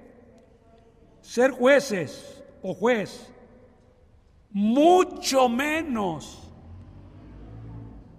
[1.22, 3.32] Ser jueces o juez,
[4.50, 6.50] mucho menos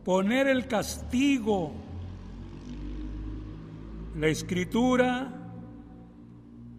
[0.05, 1.73] poner el castigo
[4.15, 5.32] la escritura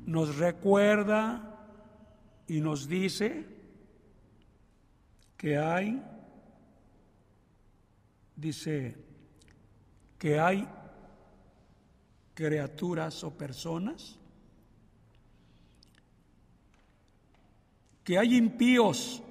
[0.06, 1.58] nos recuerda
[2.48, 3.48] y nos dice
[5.36, 6.04] que hay,
[8.36, 8.96] dice,
[10.20, 10.68] que hay
[12.42, 14.18] criaturas o personas,
[18.04, 19.22] que hay impíos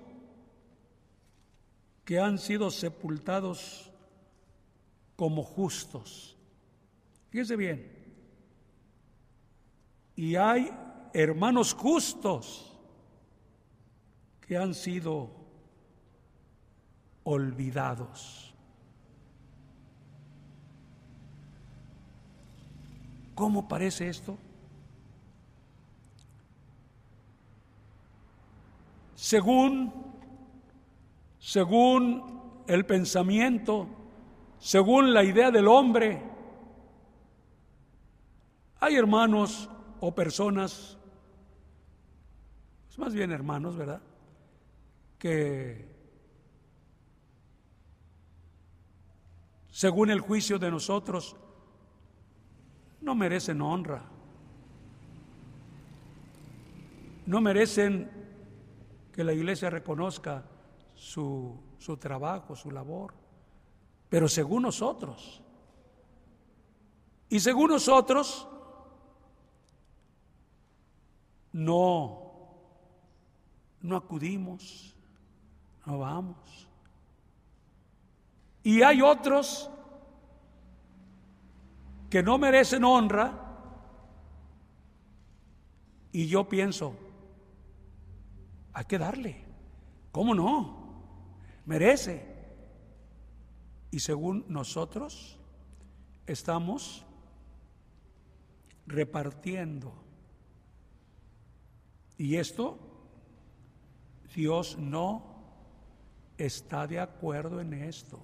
[2.04, 3.90] que han sido sepultados
[5.16, 6.36] como justos.
[7.30, 7.90] Fíjese bien.
[10.14, 10.70] Y hay
[11.12, 12.78] hermanos justos
[14.46, 15.30] que han sido
[17.24, 18.49] olvidados.
[23.40, 24.36] ¿Cómo parece esto?
[29.14, 29.90] Según
[31.38, 33.86] según el pensamiento,
[34.58, 36.22] según la idea del hombre,
[38.78, 40.98] hay hermanos o personas
[42.90, 44.02] es más bien hermanos, ¿verdad?
[45.18, 45.88] Que
[49.70, 51.36] según el juicio de nosotros,
[53.00, 54.02] no merecen honra,
[57.26, 58.10] no merecen
[59.12, 60.44] que la iglesia reconozca
[60.94, 63.14] su, su trabajo, su labor,
[64.08, 65.42] pero según nosotros,
[67.28, 68.48] y según nosotros,
[71.52, 72.32] no,
[73.80, 74.96] no acudimos,
[75.86, 76.68] no vamos.
[78.62, 79.70] Y hay otros
[82.10, 83.46] que no merecen honra
[86.12, 86.96] y yo pienso,
[88.72, 89.44] hay que darle.
[90.10, 91.02] ¿Cómo no?
[91.66, 92.26] Merece.
[93.92, 95.38] Y según nosotros,
[96.26, 97.06] estamos
[98.86, 99.92] repartiendo.
[102.18, 102.78] Y esto,
[104.34, 105.30] Dios no
[106.38, 108.20] está de acuerdo en esto.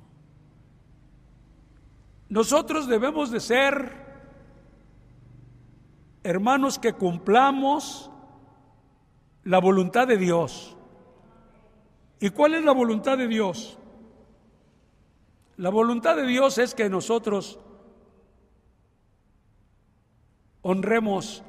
[2.29, 4.05] Nosotros debemos de ser
[6.23, 8.11] hermanos que cumplamos
[9.45, 10.77] la voluntad de Dios.
[12.19, 13.79] ¿Y cuál es la voluntad de Dios?
[15.57, 17.61] La voluntad de Dios es que nosotros
[20.63, 21.45] honremos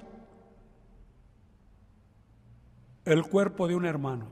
[3.03, 4.27] el cuerpo de un hermano.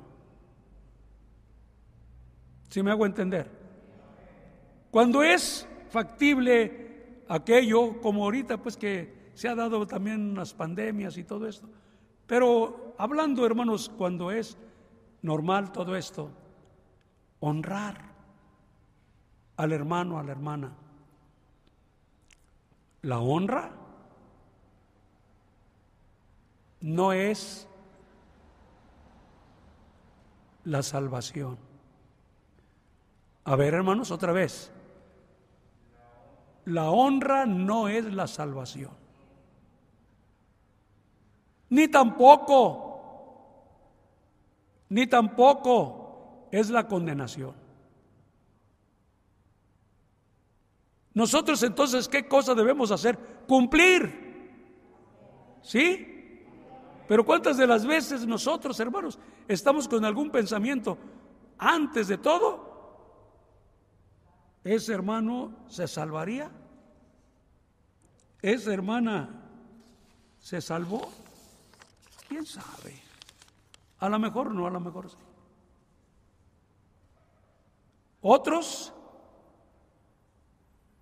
[2.69, 3.49] Si me hago entender?
[4.91, 11.23] Cuando es factible aquello, como ahorita pues que se ha dado también unas pandemias y
[11.23, 11.69] todo esto,
[12.27, 14.57] pero hablando hermanos, cuando es
[15.21, 16.31] normal todo esto,
[17.39, 18.11] honrar
[19.55, 20.75] al hermano, a la hermana.
[23.01, 23.71] La honra
[26.81, 27.69] no es
[30.65, 31.57] la salvación.
[33.45, 34.74] A ver, hermanos, otra vez.
[36.65, 38.91] La honra no es la salvación.
[41.69, 42.81] Ni tampoco,
[44.89, 47.53] ni tampoco es la condenación.
[51.13, 53.17] Nosotros entonces, ¿qué cosa debemos hacer?
[53.47, 54.25] Cumplir.
[55.61, 56.43] ¿Sí?
[57.07, 59.17] Pero ¿cuántas de las veces nosotros, hermanos,
[59.47, 60.97] estamos con algún pensamiento
[61.57, 62.64] antes de todo?
[64.65, 66.49] ¿Ese hermano se salvaría?
[68.41, 69.29] ¿Esa hermana
[70.39, 71.07] se salvó?
[72.27, 72.99] ¿Quién sabe?
[73.99, 75.17] A lo mejor no, a lo mejor sí.
[78.21, 78.91] Otros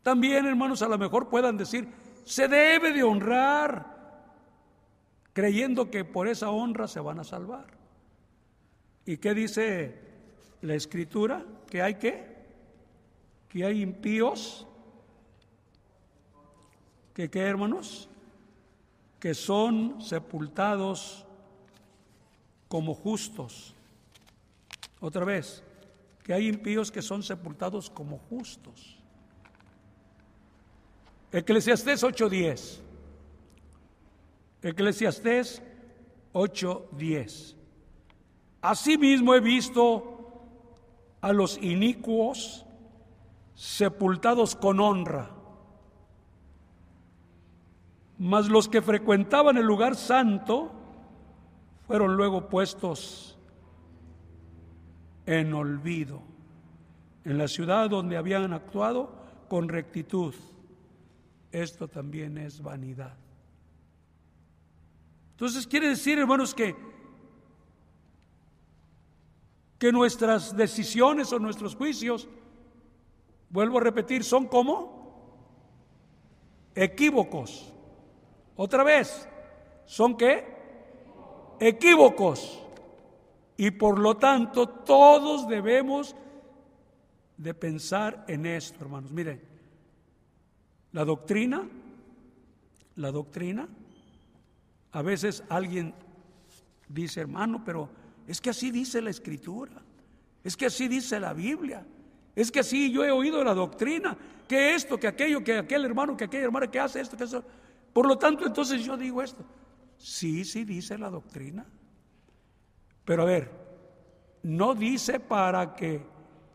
[0.02, 1.88] también, hermanos, a lo mejor puedan decir,
[2.26, 4.26] se debe de honrar
[5.32, 7.68] creyendo que por esa honra se van a salvar.
[9.06, 10.02] ¿Y qué dice
[10.62, 11.46] la escritura?
[11.70, 12.33] ¿Que hay qué?
[13.54, 14.66] Que hay impíos.
[17.14, 18.10] ¿Que qué, hermanos?
[19.20, 21.24] Que son sepultados
[22.68, 23.76] como justos.
[25.00, 25.64] Otra vez,
[26.24, 28.98] que hay impíos que son sepultados como justos.
[31.32, 32.82] Eclesiastés 8:10.
[34.64, 35.62] Eclesiastés
[36.34, 37.56] 8:10.
[38.64, 40.42] Asimismo he visto
[41.22, 42.66] a los inicuos
[43.56, 45.30] sepultados con honra,
[48.18, 50.72] mas los que frecuentaban el lugar santo
[51.88, 53.38] fueron luego puestos
[55.26, 56.22] en olvido,
[57.26, 59.16] en la ciudad donde habían actuado
[59.50, 60.34] con rectitud.
[61.52, 63.16] Esto también es vanidad.
[65.32, 66.76] Entonces quiere decir, hermanos, que,
[69.78, 72.28] que nuestras decisiones o nuestros juicios,
[73.54, 75.04] vuelvo a repetir, son como
[76.74, 77.72] equívocos.
[78.56, 79.30] Otra vez,
[79.86, 80.44] ¿son qué?
[81.60, 82.60] Equívocos.
[83.56, 86.16] Y por lo tanto, todos debemos
[87.38, 89.12] de pensar en esto, hermanos.
[89.12, 89.40] Miren,
[90.92, 91.70] la doctrina,
[92.96, 93.70] la doctrina
[94.94, 95.94] a veces alguien
[96.90, 97.88] dice, hermano, pero
[98.28, 99.74] es que así dice la escritura,
[100.44, 101.86] es que así dice la Biblia,
[102.36, 106.18] es que así yo he oído la doctrina, que esto, que aquello, que aquel hermano,
[106.18, 107.44] que aquella hermana que hace esto, que eso.
[107.94, 109.44] Por lo tanto, entonces yo digo esto.
[109.98, 111.66] Sí, sí dice la doctrina.
[113.06, 113.52] Pero a ver,
[114.44, 116.02] no dice para que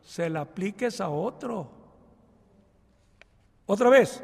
[0.03, 1.71] se la apliques a otro.
[3.67, 4.23] Otra vez,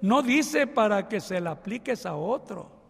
[0.00, 2.80] no dice para que se la apliques a otro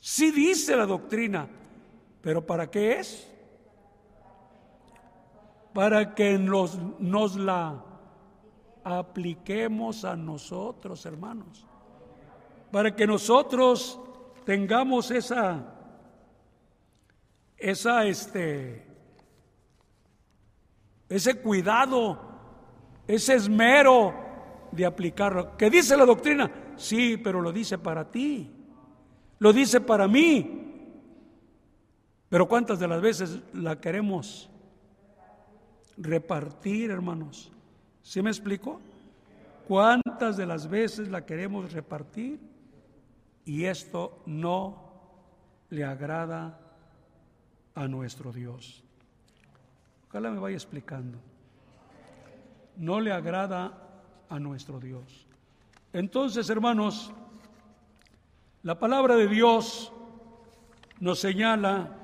[0.00, 1.46] Sí dice la doctrina,
[2.22, 3.29] pero ¿para qué es?
[5.72, 6.78] Para que nos,
[7.36, 7.84] la
[8.82, 11.66] apliquemos a nosotros, hermanos.
[12.72, 14.00] Para que nosotros
[14.44, 15.64] tengamos esa,
[17.56, 18.86] esa, este,
[21.08, 22.18] ese cuidado,
[23.06, 24.14] ese esmero
[24.72, 25.56] de aplicarlo.
[25.56, 26.50] ¿Qué dice la doctrina?
[26.76, 28.50] Sí, pero lo dice para ti,
[29.38, 30.56] lo dice para mí.
[32.28, 34.49] Pero ¿cuántas de las veces la queremos
[36.00, 37.52] repartir, hermanos?
[38.02, 38.80] ¿Sí me explico?
[39.68, 42.40] ¿Cuántas de las veces la queremos repartir?
[43.44, 44.90] Y esto no
[45.68, 46.58] le agrada
[47.74, 48.82] a nuestro Dios.
[50.08, 51.18] Ojalá me vaya explicando.
[52.76, 53.72] No le agrada
[54.28, 55.26] a nuestro Dios.
[55.92, 57.12] Entonces, hermanos,
[58.62, 59.92] la palabra de Dios
[60.98, 61.99] nos señala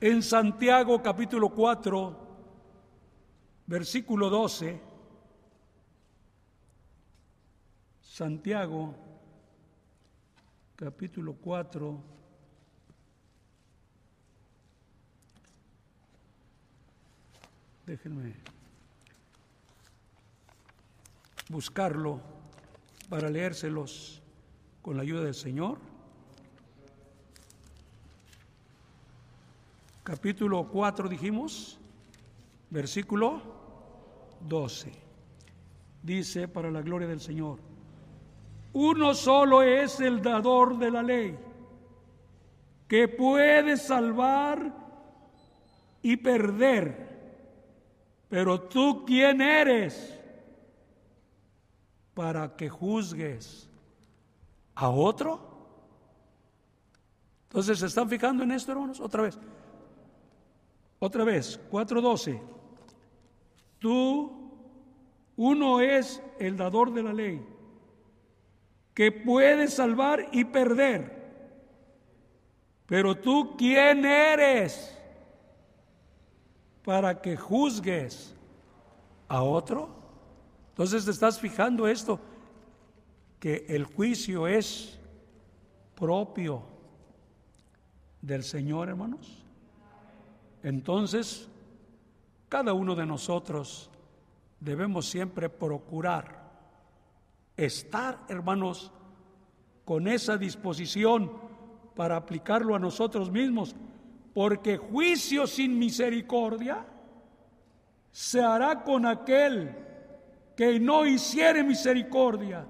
[0.00, 2.16] en Santiago capítulo 4,
[3.66, 4.80] versículo 12,
[8.00, 8.94] Santiago
[10.74, 12.02] capítulo 4,
[17.86, 18.34] déjenme
[21.50, 22.22] buscarlo
[23.10, 24.22] para leérselos
[24.80, 25.89] con la ayuda del Señor.
[30.02, 31.78] Capítulo 4 dijimos,
[32.70, 33.42] versículo
[34.40, 34.92] 12.
[36.02, 37.58] Dice, para la gloria del Señor,
[38.72, 41.38] uno solo es el dador de la ley,
[42.88, 44.74] que puede salvar
[46.02, 47.10] y perder.
[48.28, 50.18] Pero tú quién eres
[52.14, 53.68] para que juzgues
[54.76, 55.50] a otro.
[57.48, 59.00] Entonces, ¿se están fijando en esto, hermanos?
[59.00, 59.38] Otra vez.
[61.00, 62.38] Otra vez, 4.12.
[63.78, 64.52] Tú,
[65.34, 67.42] uno es el dador de la ley,
[68.92, 71.18] que puede salvar y perder.
[72.84, 74.94] Pero tú, ¿quién eres
[76.84, 78.36] para que juzgues
[79.26, 79.88] a otro?
[80.70, 82.20] Entonces te estás fijando esto,
[83.38, 84.98] que el juicio es
[85.94, 86.62] propio
[88.20, 89.40] del Señor, hermanos.
[90.62, 91.48] Entonces,
[92.48, 93.90] cada uno de nosotros
[94.58, 96.40] debemos siempre procurar
[97.56, 98.92] estar, hermanos,
[99.84, 101.32] con esa disposición
[101.94, 103.74] para aplicarlo a nosotros mismos,
[104.34, 106.86] porque juicio sin misericordia
[108.10, 109.74] se hará con aquel
[110.56, 112.66] que no hiciere misericordia.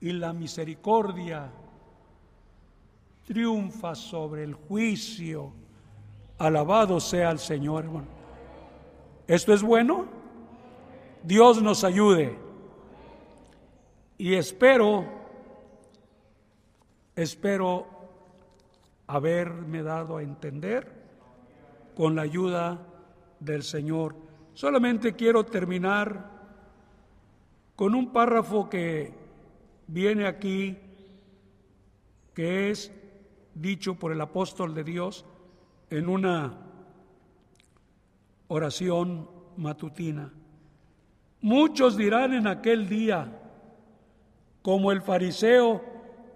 [0.00, 1.50] Y la misericordia
[3.24, 5.52] triunfa sobre el juicio.
[6.38, 7.84] Alabado sea el Señor.
[9.26, 10.06] ¿Esto es bueno?
[11.22, 12.36] Dios nos ayude.
[14.18, 15.04] Y espero,
[17.14, 17.86] espero
[19.06, 20.92] haberme dado a entender
[21.96, 22.78] con la ayuda
[23.38, 24.16] del Señor.
[24.54, 26.30] Solamente quiero terminar
[27.76, 29.14] con un párrafo que
[29.86, 30.78] viene aquí,
[32.34, 32.92] que es
[33.54, 35.24] dicho por el apóstol de Dios
[35.98, 36.52] en una
[38.48, 40.32] oración matutina.
[41.40, 43.40] Muchos dirán en aquel día,
[44.62, 45.84] como el fariseo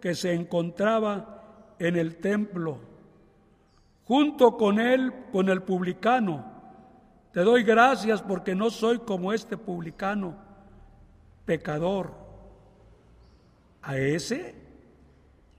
[0.01, 2.79] que se encontraba en el templo,
[4.05, 6.45] junto con él, con el publicano,
[7.33, 10.37] te doy gracias porque no soy como este publicano
[11.45, 12.15] pecador,
[13.83, 14.55] a ese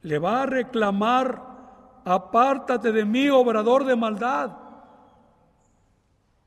[0.03, 1.48] le va a reclamar,
[2.10, 4.57] apártate de mí, obrador de maldad.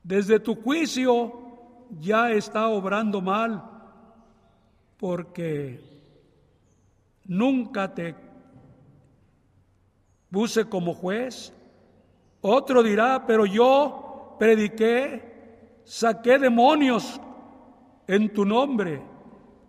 [0.03, 1.31] Desde tu juicio
[2.01, 3.63] ya está obrando mal,
[4.97, 5.79] porque
[7.23, 8.13] nunca te
[10.29, 11.53] puse como juez.
[12.41, 17.21] Otro dirá, pero yo prediqué, saqué demonios
[18.05, 19.01] en tu nombre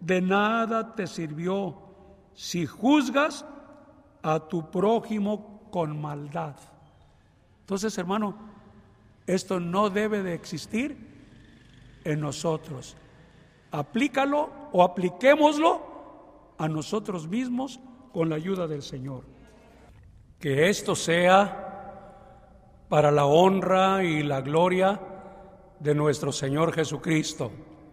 [0.01, 1.79] de nada te sirvió
[2.33, 3.47] si juzgas
[4.23, 6.55] a tu prójimo con maldad.
[7.63, 8.37] Entonces, hermano,
[9.27, 10.97] esto no debe de existir
[12.05, 12.97] en nosotros.
[13.73, 15.83] Aplícalo o apliquémoslo
[16.59, 17.81] a nosotros mismos
[18.13, 19.25] con la ayuda del Señor.
[20.39, 25.01] Que esto sea para la honra y la gloria
[25.81, 27.51] de nuestro Señor Jesucristo